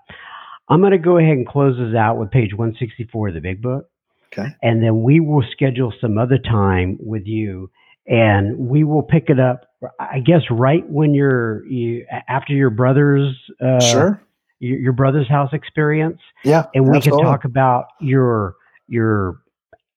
[0.68, 3.60] I'm going to go ahead and close this out with page 164 of the Big
[3.60, 3.90] Book.
[4.32, 4.48] Okay.
[4.62, 7.70] And then we will schedule some other time with you
[8.10, 9.64] and we will pick it up.
[9.98, 13.34] I guess right when you're you, after your brother's
[13.64, 14.22] uh, sure
[14.58, 16.20] your, your, brother's house experience.
[16.44, 17.24] Yeah, and we absolutely.
[17.24, 18.56] can talk about your
[18.88, 19.40] your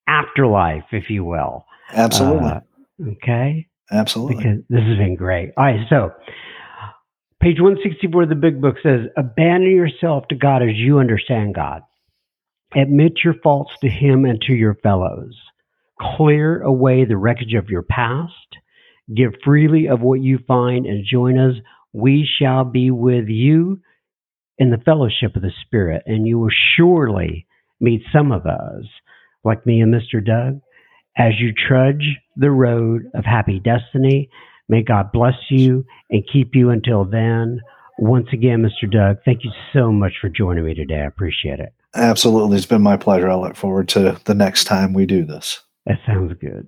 [0.07, 1.66] afterlife, if you will.
[1.91, 2.49] Absolutely.
[2.49, 2.59] Uh,
[3.11, 3.68] okay.
[3.91, 4.38] Absolutely.
[4.38, 5.51] Because this has been great.
[5.57, 6.11] All right, so
[7.41, 11.82] page 164 of the big book says abandon yourself to god as you understand god
[12.74, 15.36] admit your faults to him and to your fellows
[16.17, 18.33] Clear away the wreckage of your past.
[19.13, 21.55] Give freely of what you find and join us.
[21.91, 23.81] We shall be with you
[24.57, 27.47] in the fellowship of the Spirit, and you will surely
[27.79, 28.85] meet some of us,
[29.43, 30.25] like me and Mr.
[30.25, 30.61] Doug,
[31.17, 34.29] as you trudge the road of happy destiny.
[34.69, 37.59] May God bless you and keep you until then.
[37.99, 38.89] Once again, Mr.
[38.89, 41.01] Doug, thank you so much for joining me today.
[41.01, 41.73] I appreciate it.
[41.95, 42.57] Absolutely.
[42.57, 43.29] It's been my pleasure.
[43.29, 45.61] I look forward to the next time we do this.
[45.86, 46.67] That sounds good.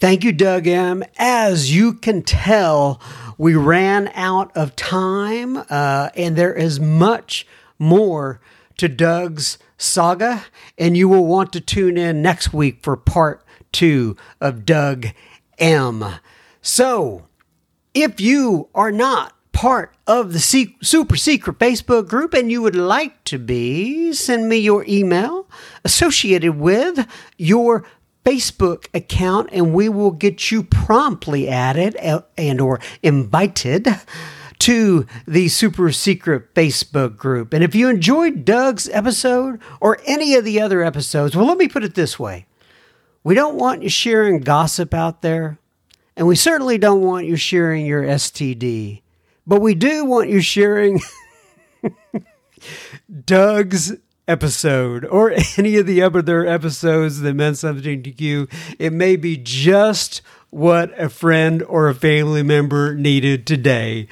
[0.00, 1.02] Thank you, Doug M.
[1.18, 3.00] As you can tell,
[3.36, 7.46] we ran out of time, uh, and there is much
[7.78, 8.40] more
[8.76, 10.44] to Doug's saga,
[10.76, 15.06] and you will want to tune in next week for part two of Doug
[15.58, 16.04] M.
[16.62, 17.26] So,
[17.94, 23.24] if you are not part of the super secret Facebook group and you would like
[23.24, 25.48] to be, send me your email
[25.84, 27.84] associated with your
[28.24, 33.88] Facebook account and we will get you promptly added uh, and or invited
[34.58, 37.52] to the super secret Facebook group.
[37.52, 41.68] And if you enjoyed Doug's episode or any of the other episodes, well, let me
[41.68, 42.46] put it this way.
[43.22, 45.58] We don't want you sharing gossip out there,
[46.16, 49.02] and we certainly don't want you sharing your STD,
[49.46, 51.00] but we do want you sharing
[53.24, 53.92] Doug's
[54.28, 58.46] episode or any of the other episodes that meant something to you.
[58.78, 64.06] It may be just what a friend or a family member needed today.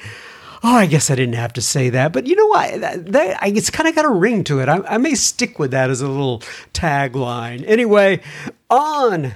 [0.63, 2.81] Oh, I guess I didn't have to say that, but you know what?
[2.81, 4.67] That, that it's kind of got a ring to it.
[4.67, 6.39] I, I may stick with that as a little
[6.73, 7.63] tagline.
[7.67, 8.21] Anyway,
[8.69, 9.35] on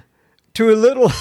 [0.55, 1.11] to a little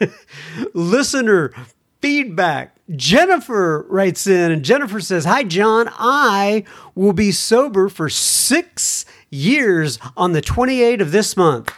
[0.74, 1.52] listener
[2.00, 5.88] feedback Jennifer writes in, and Jennifer says, Hi, John.
[5.92, 6.64] I
[6.94, 11.72] will be sober for six years on the 28th of this month.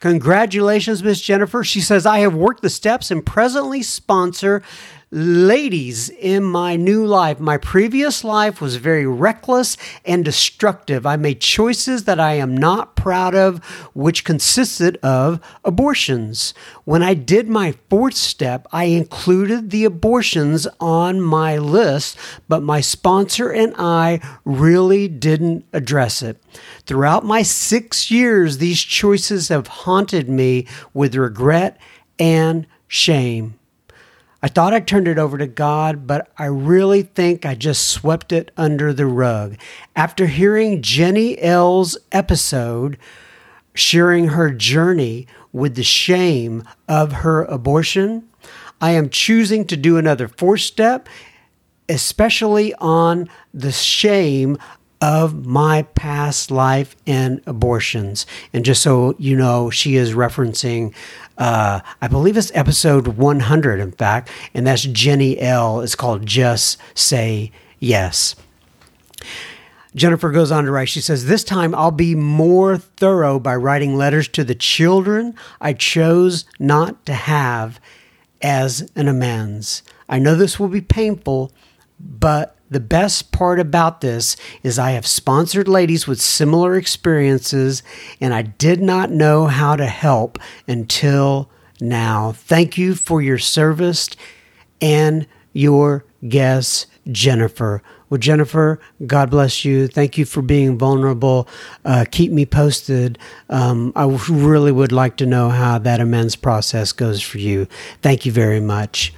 [0.00, 1.62] Congratulations, Miss Jennifer.
[1.62, 4.62] She says, I have worked the steps and presently sponsor
[5.12, 7.38] ladies in my new life.
[7.38, 11.04] My previous life was very reckless and destructive.
[11.04, 16.54] I made choices that I am not proud of, which consisted of abortions.
[16.84, 22.16] When I did my fourth step, I included the abortions on my list,
[22.48, 26.42] but my sponsor and I really didn't address it.
[26.86, 31.78] Throughout my six years, these choices have haunted me with regret
[32.18, 33.58] and shame.
[34.42, 38.32] I thought I turned it over to God, but I really think I just swept
[38.32, 39.56] it under the rug.
[39.94, 42.98] After hearing Jenny L's episode,
[43.72, 48.28] sharing her journey with the shame of her abortion,
[48.80, 51.08] I am choosing to do another four step,
[51.88, 54.58] especially on the shame
[55.00, 58.24] of my past life in abortions.
[58.52, 60.94] And just so you know, she is referencing
[61.38, 65.80] uh, I believe it's episode 100, in fact, and that's Jenny L.
[65.80, 68.36] It's called Just Say Yes.
[69.94, 73.96] Jennifer goes on to write, she says, This time I'll be more thorough by writing
[73.96, 77.78] letters to the children I chose not to have
[78.40, 79.82] as an amends.
[80.08, 81.52] I know this will be painful,
[82.02, 87.82] but the best part about this is I have sponsored ladies with similar experiences,
[88.20, 91.50] and I did not know how to help until
[91.80, 92.32] now.
[92.32, 94.08] Thank you for your service
[94.80, 97.82] and your guest, Jennifer.
[98.08, 99.86] Well, Jennifer, God bless you.
[99.86, 101.48] Thank you for being vulnerable.
[101.84, 103.18] Uh, keep me posted.
[103.50, 107.66] Um, I really would like to know how that amends process goes for you.
[108.00, 109.12] Thank you very much.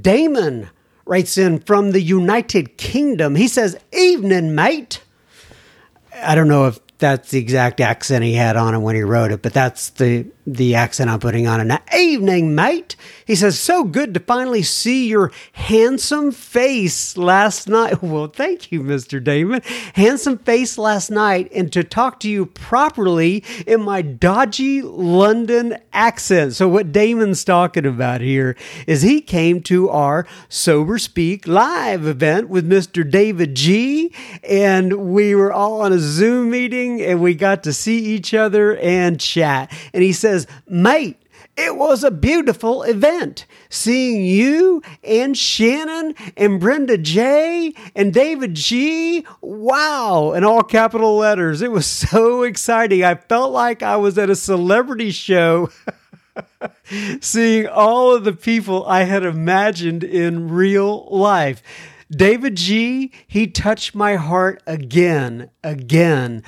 [0.00, 0.70] Damon
[1.04, 3.34] writes in from the United Kingdom.
[3.34, 5.02] He says, Evening, mate.
[6.14, 9.32] I don't know if that's the exact accent he had on it when he wrote
[9.32, 11.80] it, but that's the the accent I'm putting on it now.
[11.96, 12.96] Evening, mate.
[13.24, 18.02] He says, So good to finally see your handsome face last night.
[18.12, 19.22] Well, thank you, Mr.
[19.22, 19.62] Damon.
[19.94, 26.54] Handsome face last night, and to talk to you properly in my dodgy London accent.
[26.54, 28.54] So, what Damon's talking about here
[28.86, 33.08] is he came to our Sober Speak live event with Mr.
[33.08, 37.98] David G, and we were all on a Zoom meeting and we got to see
[37.98, 39.72] each other and chat.
[39.94, 41.22] And he says, Mate,
[41.56, 43.46] it was a beautiful event.
[43.68, 49.26] Seeing you and Shannon and Brenda J and David G.
[49.40, 50.32] Wow.
[50.32, 51.60] In all capital letters.
[51.60, 53.04] It was so exciting.
[53.04, 55.70] I felt like I was at a celebrity show.
[57.20, 61.62] Seeing all of the people I had imagined in real life.
[62.10, 66.42] David G, he touched my heart again, again.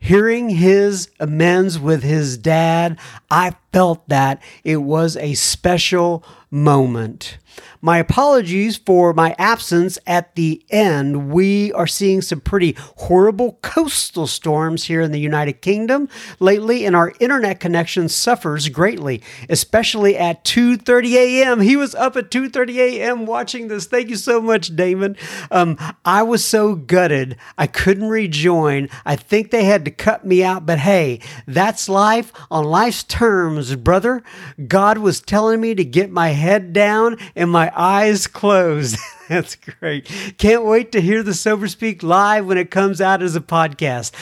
[0.00, 2.98] Hearing his amends with his dad,
[3.30, 7.36] I felt that it was a special moment.
[7.82, 11.30] My apologies for my absence at the end.
[11.30, 16.08] We are seeing some pretty horrible coastal storms here in the United Kingdom
[16.38, 21.60] lately, and our internet connection suffers greatly, especially at 2:30 a.m.
[21.60, 23.24] He was up at 2:30 a.m.
[23.24, 23.86] watching this.
[23.86, 25.16] Thank you so much, Damon.
[25.50, 28.88] Um, I was so gutted I couldn't rejoin.
[29.04, 33.74] I think they had to cut me out, but hey, that's life on life's terms,
[33.76, 34.22] brother.
[34.68, 38.96] God was telling me to get my head down and my eyes closed.
[39.28, 40.10] That's great.
[40.38, 44.12] Can't wait to hear the Sober Speak live when it comes out as a podcast.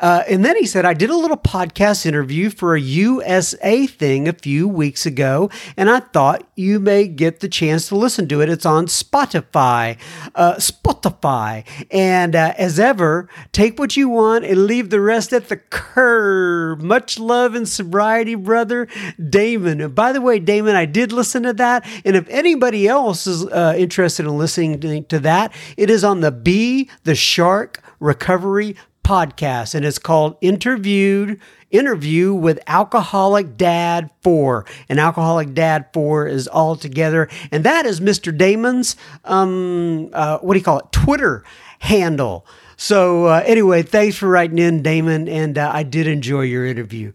[0.00, 4.26] Uh, and then he said, I did a little podcast interview for a USA thing
[4.26, 8.40] a few weeks ago, and I thought you may get the chance to listen to
[8.40, 8.48] it.
[8.48, 9.98] It's on Spotify.
[10.34, 11.64] Uh, Spotify.
[11.90, 16.80] And uh, as ever, take what you want and leave the rest at the curb.
[16.80, 18.88] Much love and sobriety, brother
[19.28, 19.80] Damon.
[19.80, 21.86] And by the way, Damon, I did listen to that.
[22.04, 26.30] And if anybody else is uh, interested in listening to that, it is on the
[26.30, 28.76] Be the Shark Recovery
[29.10, 31.40] podcast, and it's called Interviewed
[31.72, 34.64] Interview with Alcoholic Dad 4.
[34.88, 37.28] And Alcoholic Dad 4 is all together.
[37.50, 38.36] And that is Mr.
[38.36, 38.94] Damon's,
[39.24, 41.42] um, uh, what do you call it, Twitter
[41.80, 42.46] handle.
[42.76, 45.26] So, uh, anyway, thanks for writing in, Damon.
[45.26, 47.12] And uh, I did enjoy your interview.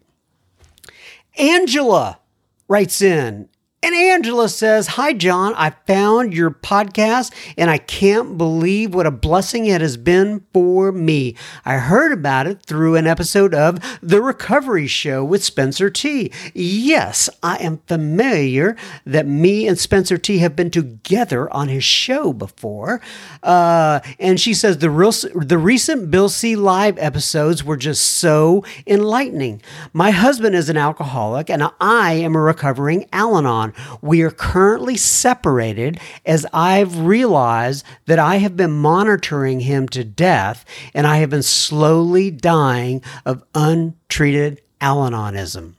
[1.38, 2.20] Angela
[2.68, 3.48] writes in
[3.86, 5.54] And Angela says, Hi, John.
[5.56, 10.92] I found your podcast and I can't believe what a blessing it has been for
[10.92, 11.36] me.
[11.66, 16.32] I heard about it through an episode of The Recovery Show with Spencer T.
[16.56, 18.76] Yes, I am familiar
[19.06, 23.02] that me and Spencer T have been together on his show before.
[23.44, 26.56] Uh, and she says, the, real, the recent Bill C.
[26.56, 29.62] Live episodes were just so enlightening.
[29.94, 33.74] My husband is an alcoholic and I am a recovering Al Anon.
[34.02, 40.66] We are currently separated as I've realized that I have been monitoring him to death
[40.94, 45.76] and I have been slowly dying of untreated Al Anonism.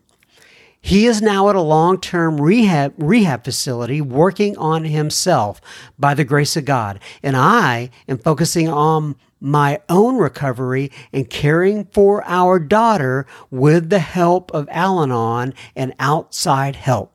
[0.86, 5.60] He is now at a long term rehab, rehab facility working on himself
[5.98, 7.00] by the grace of God.
[7.24, 13.98] And I am focusing on my own recovery and caring for our daughter with the
[13.98, 17.12] help of Al Anon and outside help.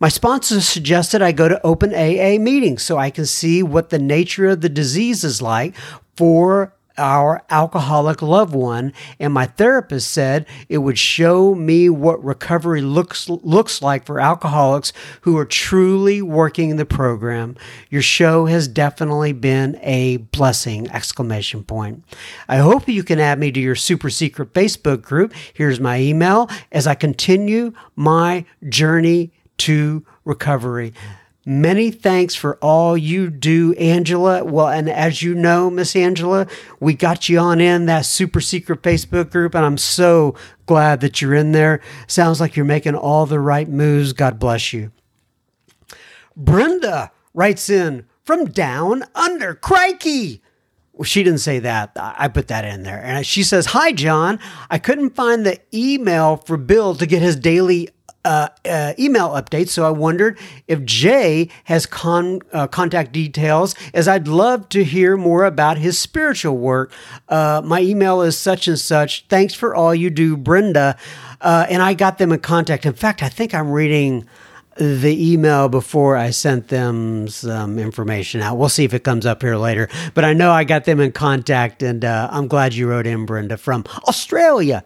[0.00, 3.98] My sponsor suggested I go to open AA meetings so I can see what the
[3.98, 5.74] nature of the disease is like
[6.16, 8.92] for our alcoholic loved one.
[9.18, 14.92] And my therapist said it would show me what recovery looks looks like for alcoholics
[15.22, 17.56] who are truly working the program.
[17.88, 22.04] Your show has definitely been a blessing exclamation point.
[22.48, 25.32] I hope you can add me to your super secret facebook group.
[25.54, 26.50] Here's my email.
[26.72, 30.92] As i continue my journey to recovery.
[31.46, 34.44] Many thanks for all you do, Angela.
[34.44, 36.46] Well, and as you know, Miss Angela,
[36.78, 40.34] we got you on in that super secret Facebook group, and I'm so
[40.66, 41.80] glad that you're in there.
[42.06, 44.12] Sounds like you're making all the right moves.
[44.12, 44.92] God bless you.
[46.36, 49.54] Brenda writes in from down under.
[49.54, 50.42] Crikey!
[50.92, 51.92] Well, she didn't say that.
[51.96, 53.02] I put that in there.
[53.02, 54.38] And she says, Hi, John.
[54.68, 57.88] I couldn't find the email for Bill to get his daily
[58.28, 59.70] uh, uh, email updates.
[59.70, 65.16] So I wondered if Jay has con- uh, contact details, as I'd love to hear
[65.16, 66.92] more about his spiritual work.
[67.30, 69.24] Uh, my email is such and such.
[69.28, 70.98] Thanks for all you do, Brenda.
[71.40, 72.84] Uh, and I got them in contact.
[72.84, 74.28] In fact, I think I'm reading
[74.76, 78.58] the email before I sent them some information out.
[78.58, 79.88] We'll see if it comes up here later.
[80.14, 83.26] But I know I got them in contact, and uh, I'm glad you wrote in,
[83.26, 84.84] Brenda, from Australia.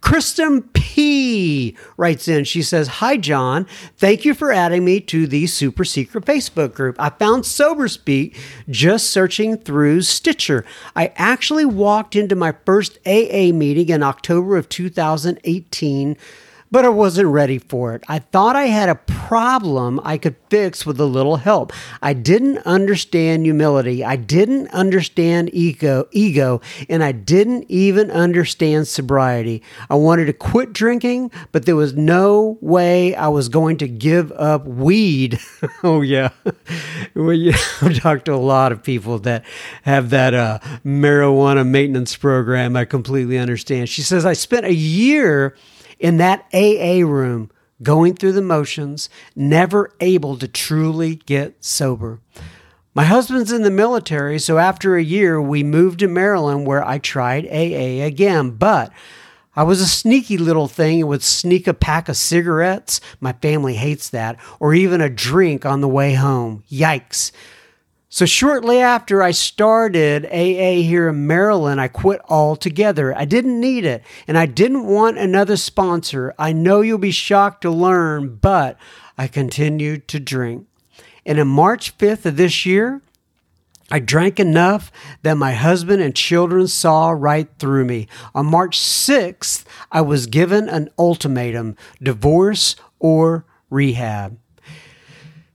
[0.00, 2.44] Kristen P writes in.
[2.44, 3.66] She says, Hi, John.
[3.96, 6.96] Thank you for adding me to the super secret Facebook group.
[6.98, 8.38] I found Sober Speak
[8.68, 10.64] just searching through Stitcher.
[10.96, 16.16] I actually walked into my first AA meeting in October of 2018
[16.70, 18.04] but I wasn't ready for it.
[18.08, 21.72] I thought I had a problem I could fix with a little help.
[22.00, 24.04] I didn't understand humility.
[24.04, 29.62] I didn't understand ego, ego, and I didn't even understand sobriety.
[29.88, 34.32] I wanted to quit drinking, but there was no way I was going to give
[34.32, 35.38] up weed.
[35.82, 36.30] oh yeah,
[37.14, 37.56] well, yeah.
[37.82, 39.44] I've talked to a lot of people that
[39.82, 42.76] have that uh, marijuana maintenance program.
[42.76, 43.88] I completely understand.
[43.88, 45.56] She says I spent a year
[46.00, 47.50] in that AA room,
[47.82, 52.20] going through the motions, never able to truly get sober.
[52.92, 56.98] My husband's in the military, so after a year, we moved to Maryland where I
[56.98, 58.50] tried AA again.
[58.52, 58.92] But
[59.54, 63.00] I was a sneaky little thing and would sneak a pack of cigarettes.
[63.20, 66.64] My family hates that, or even a drink on the way home.
[66.68, 67.30] Yikes.
[68.12, 73.16] So, shortly after I started AA here in Maryland, I quit altogether.
[73.16, 76.34] I didn't need it, and I didn't want another sponsor.
[76.36, 78.76] I know you'll be shocked to learn, but
[79.16, 80.66] I continued to drink.
[81.24, 83.00] And on March 5th of this year,
[83.92, 84.90] I drank enough
[85.22, 88.08] that my husband and children saw right through me.
[88.34, 94.36] On March 6th, I was given an ultimatum divorce or rehab.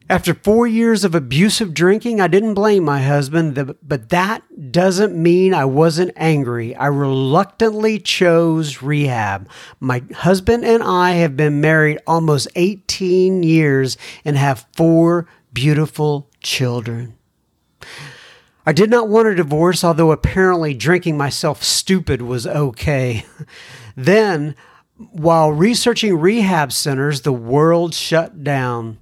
[0.08, 5.51] After four years of abusive drinking, I didn't blame my husband, but that doesn't mean
[5.51, 6.76] I wasn't angry.
[6.76, 9.49] I reluctantly chose rehab.
[9.80, 17.18] My husband and I have been married almost 18 years and have four beautiful children.
[18.64, 23.26] I did not want a divorce, although apparently drinking myself stupid was okay.
[23.95, 24.56] then,
[24.97, 28.99] while researching rehab centers, the world shut down.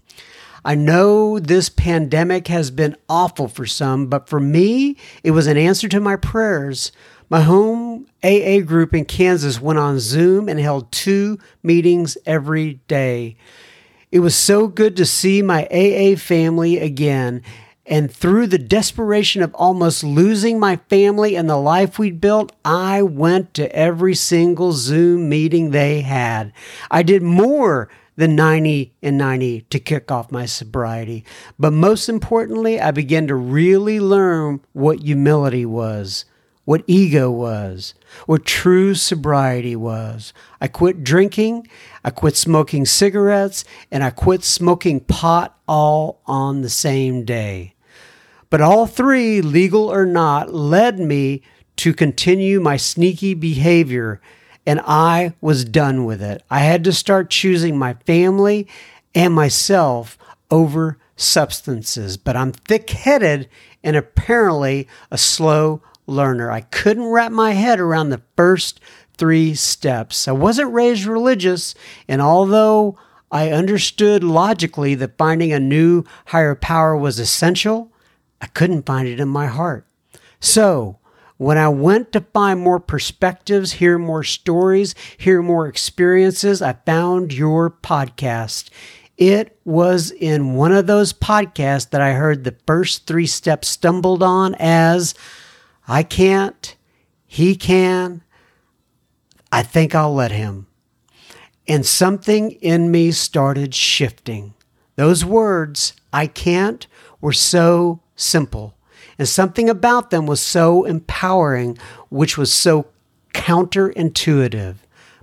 [0.65, 5.57] I know this pandemic has been awful for some, but for me, it was an
[5.57, 6.91] answer to my prayers.
[7.29, 13.35] My home AA group in Kansas went on Zoom and held two meetings every day.
[14.11, 17.41] It was so good to see my AA family again.
[17.85, 23.01] And through the desperation of almost losing my family and the life we'd built, I
[23.01, 26.53] went to every single Zoom meeting they had.
[26.89, 31.25] I did more the 90 and 90 to kick off my sobriety.
[31.57, 36.25] But most importantly, I began to really learn what humility was,
[36.65, 37.93] what ego was,
[38.25, 40.33] what true sobriety was.
[40.61, 41.67] I quit drinking,
[42.03, 47.73] I quit smoking cigarettes, and I quit smoking pot all on the same day.
[48.49, 51.41] But all three, legal or not, led me
[51.77, 54.21] to continue my sneaky behavior
[54.65, 56.43] and I was done with it.
[56.49, 58.67] I had to start choosing my family
[59.13, 60.17] and myself
[60.49, 63.49] over substances, but I'm thick headed
[63.83, 66.51] and apparently a slow learner.
[66.51, 68.79] I couldn't wrap my head around the first
[69.17, 70.27] three steps.
[70.27, 71.75] I wasn't raised religious,
[72.07, 72.97] and although
[73.31, 77.91] I understood logically that finding a new higher power was essential,
[78.41, 79.87] I couldn't find it in my heart.
[80.39, 80.99] So,
[81.37, 87.33] when I went to find more perspectives, hear more stories, hear more experiences, I found
[87.33, 88.69] your podcast.
[89.17, 94.23] It was in one of those podcasts that I heard the first three steps stumbled
[94.23, 95.13] on as
[95.87, 96.75] I can't,
[97.25, 98.23] he can,
[99.51, 100.67] I think I'll let him.
[101.67, 104.53] And something in me started shifting.
[104.95, 106.85] Those words, I can't,
[107.21, 108.75] were so simple.
[109.23, 111.77] And something about them was so empowering,
[112.09, 112.87] which was so
[113.33, 114.75] counterintuitive.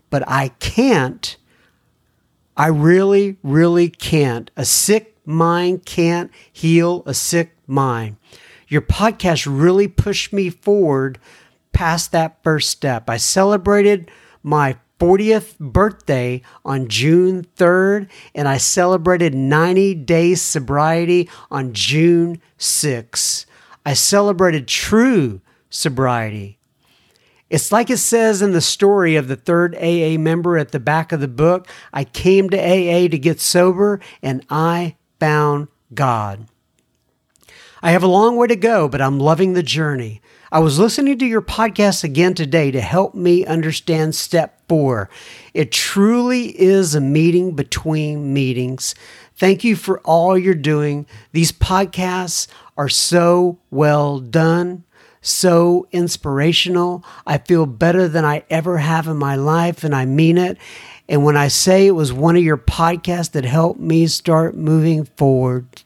[0.09, 1.37] But I can't,
[2.57, 4.51] I really, really can't.
[4.57, 8.17] A sick mind can't heal a sick mind.
[8.69, 11.19] Your podcast really pushed me forward
[11.75, 13.11] past that first step.
[13.11, 14.11] I celebrated
[14.43, 23.45] my 40th birthday on June 3rd, and I celebrated 90 days sobriety on June 6th.
[23.85, 26.59] I celebrated true sobriety.
[27.49, 31.11] It's like it says in the story of the third AA member at the back
[31.11, 36.47] of the book I came to AA to get sober and I found God.
[37.83, 40.21] I have a long way to go, but I'm loving the journey.
[40.53, 45.09] I was listening to your podcast again today to help me understand step four.
[45.55, 48.95] It truly is a meeting between meetings.
[49.41, 51.07] Thank you for all you're doing.
[51.33, 54.85] These podcasts are so well done,
[55.23, 57.03] so inspirational.
[57.27, 60.59] I feel better than I ever have in my life, and I mean it.
[61.09, 65.07] And when I say it was one of your podcasts that helped me start moving
[65.07, 65.85] forward,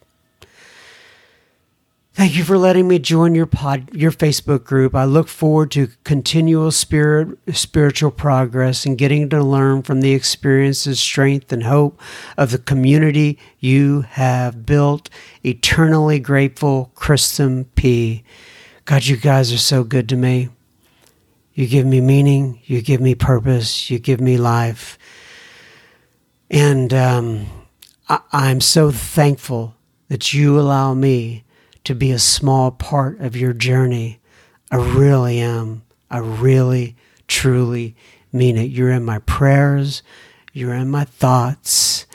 [2.15, 4.95] Thank you for letting me join your pod, your Facebook group.
[4.95, 10.97] I look forward to continual spirit, spiritual progress and getting to learn from the experiences,
[10.97, 11.99] strength, and hope
[12.37, 15.09] of the community you have built.
[15.43, 18.23] Eternally grateful, Kristen P.
[18.85, 20.47] God, you guys are so good to me.
[21.53, 22.61] You give me meaning.
[22.63, 23.89] You give me purpose.
[23.89, 24.97] You give me life.
[26.49, 27.47] And um,
[28.07, 29.75] I, I'm so thankful
[30.07, 31.41] that you allow me
[31.85, 34.19] to be a small part of your journey.
[34.71, 35.83] I really am.
[36.09, 36.95] I really,
[37.27, 37.95] truly
[38.31, 38.69] mean it.
[38.69, 40.03] You're in my prayers,
[40.53, 42.05] you're in my thoughts,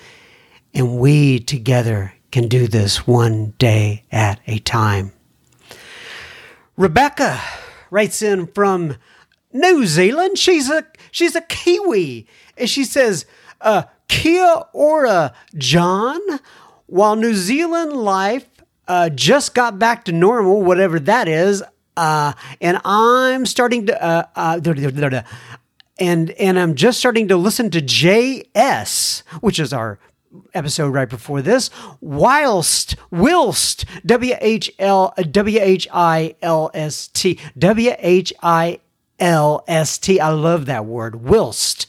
[0.75, 5.13] and we together can do this one day at a time.
[6.77, 7.41] Rebecca
[7.91, 8.97] writes in from
[9.53, 10.39] New Zealand.
[10.39, 13.27] She's a she's a Kiwi, and she says,
[13.61, 16.21] uh, "Kia ora, John."
[16.87, 18.50] While New Zealand life
[18.91, 21.63] uh, just got back to normal, whatever that is.
[21.97, 25.23] Uh, and I'm starting to, uh, uh
[26.01, 30.01] and and I'm just starting to listen to JS, which is our
[30.55, 31.71] episode right before this.
[32.01, 38.81] Whilst, whilst, W H L W H I L S T W H I
[39.21, 40.19] L S T.
[40.19, 41.23] I love that word.
[41.23, 41.87] Whilst,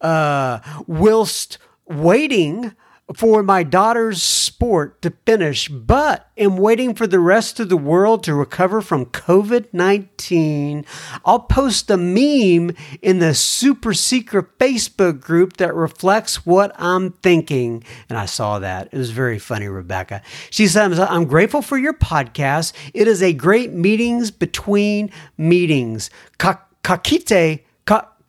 [0.00, 2.74] uh, whilst waiting
[3.14, 8.22] for my daughter's sport to finish, but am waiting for the rest of the world
[8.24, 10.84] to recover from COVID 19.
[11.24, 17.84] I'll post a meme in the super secret Facebook group that reflects what I'm thinking.
[18.08, 18.88] And I saw that.
[18.92, 20.22] It was very funny, Rebecca.
[20.50, 22.72] She says, I'm grateful for your podcast.
[22.94, 26.08] It is a great meetings between meetings.
[26.38, 27.64] Kakite,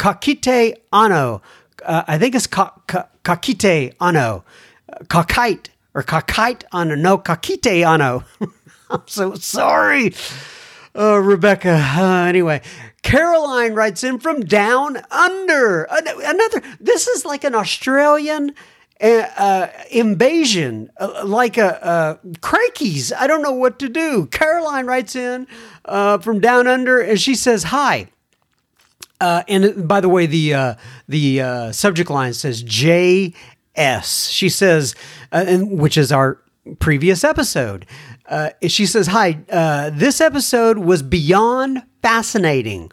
[0.04, 1.42] Kakite Ano.
[1.86, 4.44] Uh, I think it's Kakite Ano
[5.02, 6.96] kakite or kakite ano.
[6.96, 8.24] No, kakite ano.
[8.90, 10.14] I'm so sorry.
[10.96, 11.74] Oh, Rebecca.
[11.74, 12.62] Uh, anyway,
[13.02, 15.84] Caroline writes in from down under.
[15.86, 18.54] Another, this is like an Australian
[19.02, 19.08] uh,
[19.38, 23.12] uh, invasion, uh, like a uh, Crakies.
[23.18, 24.28] I don't know what to do.
[24.28, 25.48] Caroline writes in
[25.86, 28.08] uh, from down under, and she says, "Hi."
[29.24, 30.76] Uh, and by the way, the uh,
[31.08, 33.34] the uh, subject line says J
[33.76, 34.28] S.
[34.30, 34.96] She says,
[35.32, 36.42] uh, and which is our
[36.80, 37.86] previous episode.
[38.28, 42.92] Uh, she says, Hi, uh, this episode was beyond fascinating.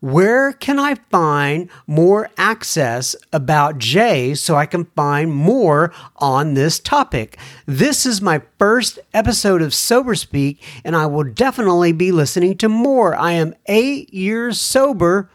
[0.00, 6.80] Where can I find more access about Jay so I can find more on this
[6.80, 7.38] topic?
[7.66, 12.68] This is my first episode of Sober Speak, and I will definitely be listening to
[12.68, 13.14] more.
[13.14, 15.30] I am eight years sober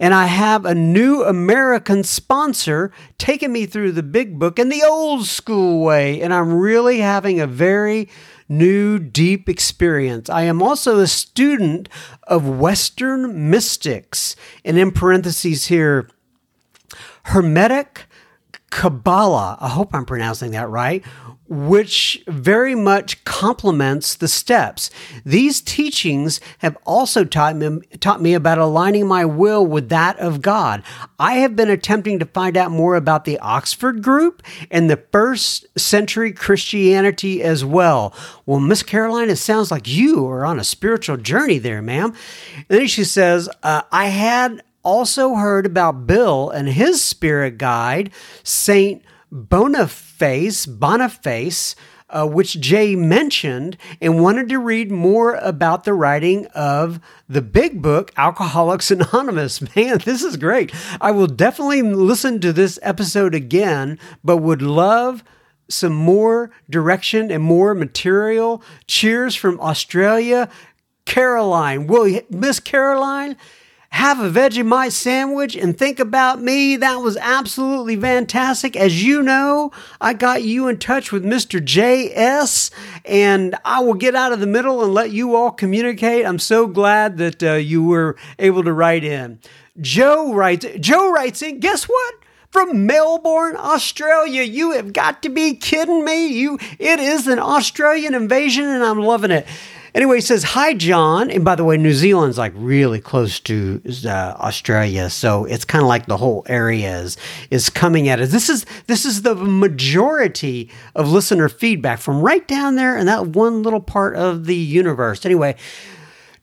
[0.00, 4.82] and I have a new American sponsor taking me through the big book in the
[4.82, 8.08] old school way, and I'm really having a very
[8.48, 10.30] new, deep experience.
[10.30, 11.88] I am also a student
[12.24, 16.08] of Western mystics, and in parentheses here,
[17.24, 18.06] Hermetic
[18.70, 19.58] Kabbalah.
[19.60, 21.04] I hope I'm pronouncing that right
[21.48, 24.90] which very much complements the steps.
[25.24, 30.42] These teachings have also taught me, taught me about aligning my will with that of
[30.42, 30.82] God.
[31.18, 35.66] I have been attempting to find out more about the Oxford group and the first
[35.78, 38.14] century Christianity as well.
[38.44, 42.12] Well, Miss Caroline, it sounds like you are on a spiritual journey there, ma'am.
[42.56, 48.10] And then she says, uh, I had also heard about Bill and his spirit guide,
[48.42, 51.76] Saint Boniface, Boniface,
[52.08, 57.82] uh, which Jay mentioned, and wanted to read more about the writing of the big
[57.82, 59.60] book, Alcoholics Anonymous.
[59.76, 60.72] Man, this is great.
[61.02, 65.22] I will definitely listen to this episode again, but would love
[65.68, 68.62] some more direction and more material.
[68.86, 70.48] Cheers from Australia.
[71.08, 73.38] Caroline, will Miss Caroline,
[73.90, 76.76] have a Vegemite sandwich and think about me.
[76.76, 78.76] That was absolutely fantastic.
[78.76, 81.58] As you know, I got you in touch with Mr.
[81.58, 82.70] JS,
[83.04, 86.26] and I will get out of the middle and let you all communicate.
[86.26, 89.40] I'm so glad that uh, you were able to write in.
[89.80, 90.66] Joe writes.
[90.80, 91.60] Joe writes in.
[91.60, 92.14] Guess what?
[92.50, 94.42] From Melbourne, Australia.
[94.42, 96.28] You have got to be kidding me.
[96.28, 99.46] You, it is an Australian invasion, and I'm loving it.
[99.98, 101.28] Anyway, he says, Hi, John.
[101.28, 105.10] And by the way, New Zealand's like really close to uh, Australia.
[105.10, 107.16] So it's kind of like the whole area is,
[107.50, 108.30] is coming at us.
[108.30, 113.26] This is, this is the majority of listener feedback from right down there in that
[113.26, 115.26] one little part of the universe.
[115.26, 115.56] Anyway,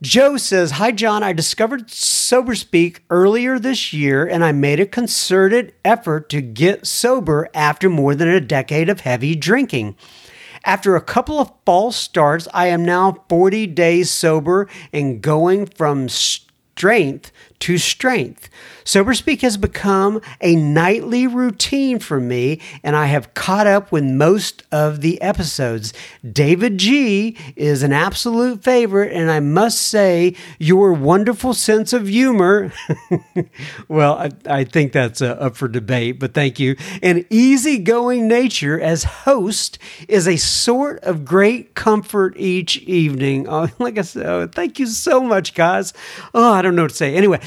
[0.01, 1.23] Joe says, Hi, John.
[1.23, 6.85] I discovered Sober Speak earlier this year, and I made a concerted effort to get
[6.85, 9.95] sober after more than a decade of heavy drinking.
[10.65, 16.09] After a couple of false starts, I am now 40 days sober and going from
[16.09, 18.49] strength to strength.
[18.85, 24.63] SoberSpeak has become a nightly routine for me, and I have caught up with most
[24.71, 25.91] of the episodes.
[26.29, 32.71] David G is an absolute favorite, and I must say, your wonderful sense of humor.
[33.87, 36.75] well, I, I, think that's uh, up for debate, but thank you.
[37.01, 43.47] And easygoing nature as host is a sort of great comfort each evening.
[43.49, 45.93] Oh, like I said, oh, thank you so much, guys.
[46.35, 47.15] Oh, I don't know what to say.
[47.15, 47.39] Anyway,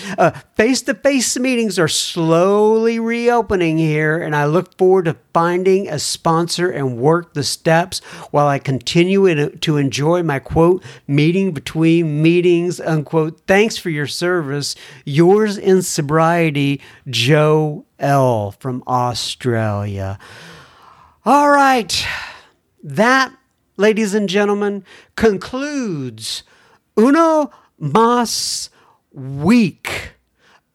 [0.55, 5.99] face to face meetings are slowly reopening here, and I look forward to finding a
[5.99, 12.81] sponsor and work the steps while I continue to enjoy my quote, meeting between meetings,
[12.81, 13.43] unquote.
[13.47, 14.75] Thanks for your service.
[15.05, 18.53] Yours in sobriety, Joe L.
[18.53, 20.19] from Australia.
[21.25, 22.07] All right.
[22.83, 23.33] That,
[23.77, 24.85] ladies and gentlemen,
[25.17, 26.43] concludes
[26.97, 28.71] Uno Mas
[29.13, 30.13] week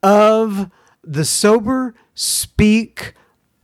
[0.02, 0.70] of
[1.02, 3.14] the Sober Speak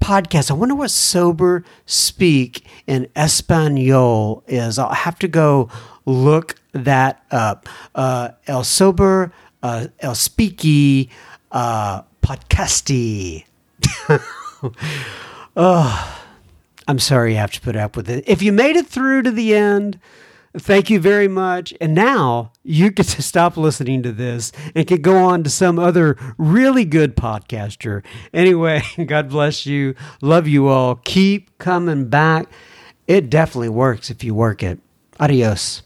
[0.02, 0.50] podcast.
[0.50, 4.78] I wonder what Sober Speak in Espanol is.
[4.78, 5.68] I'll have to go
[6.06, 7.68] look that up.
[7.94, 11.10] Uh, El Sober, uh, El Speaky,
[11.52, 13.44] uh, Podcasty.
[15.56, 16.22] oh,
[16.88, 18.24] I'm sorry you have to put up with it.
[18.26, 20.00] If you made it through to the end,
[20.56, 21.72] Thank you very much.
[21.80, 25.78] And now you get to stop listening to this and can go on to some
[25.78, 28.02] other really good podcaster.
[28.34, 29.94] Anyway, God bless you.
[30.20, 30.96] Love you all.
[30.96, 32.48] Keep coming back.
[33.06, 34.80] It definitely works if you work it.
[35.20, 35.82] Adios.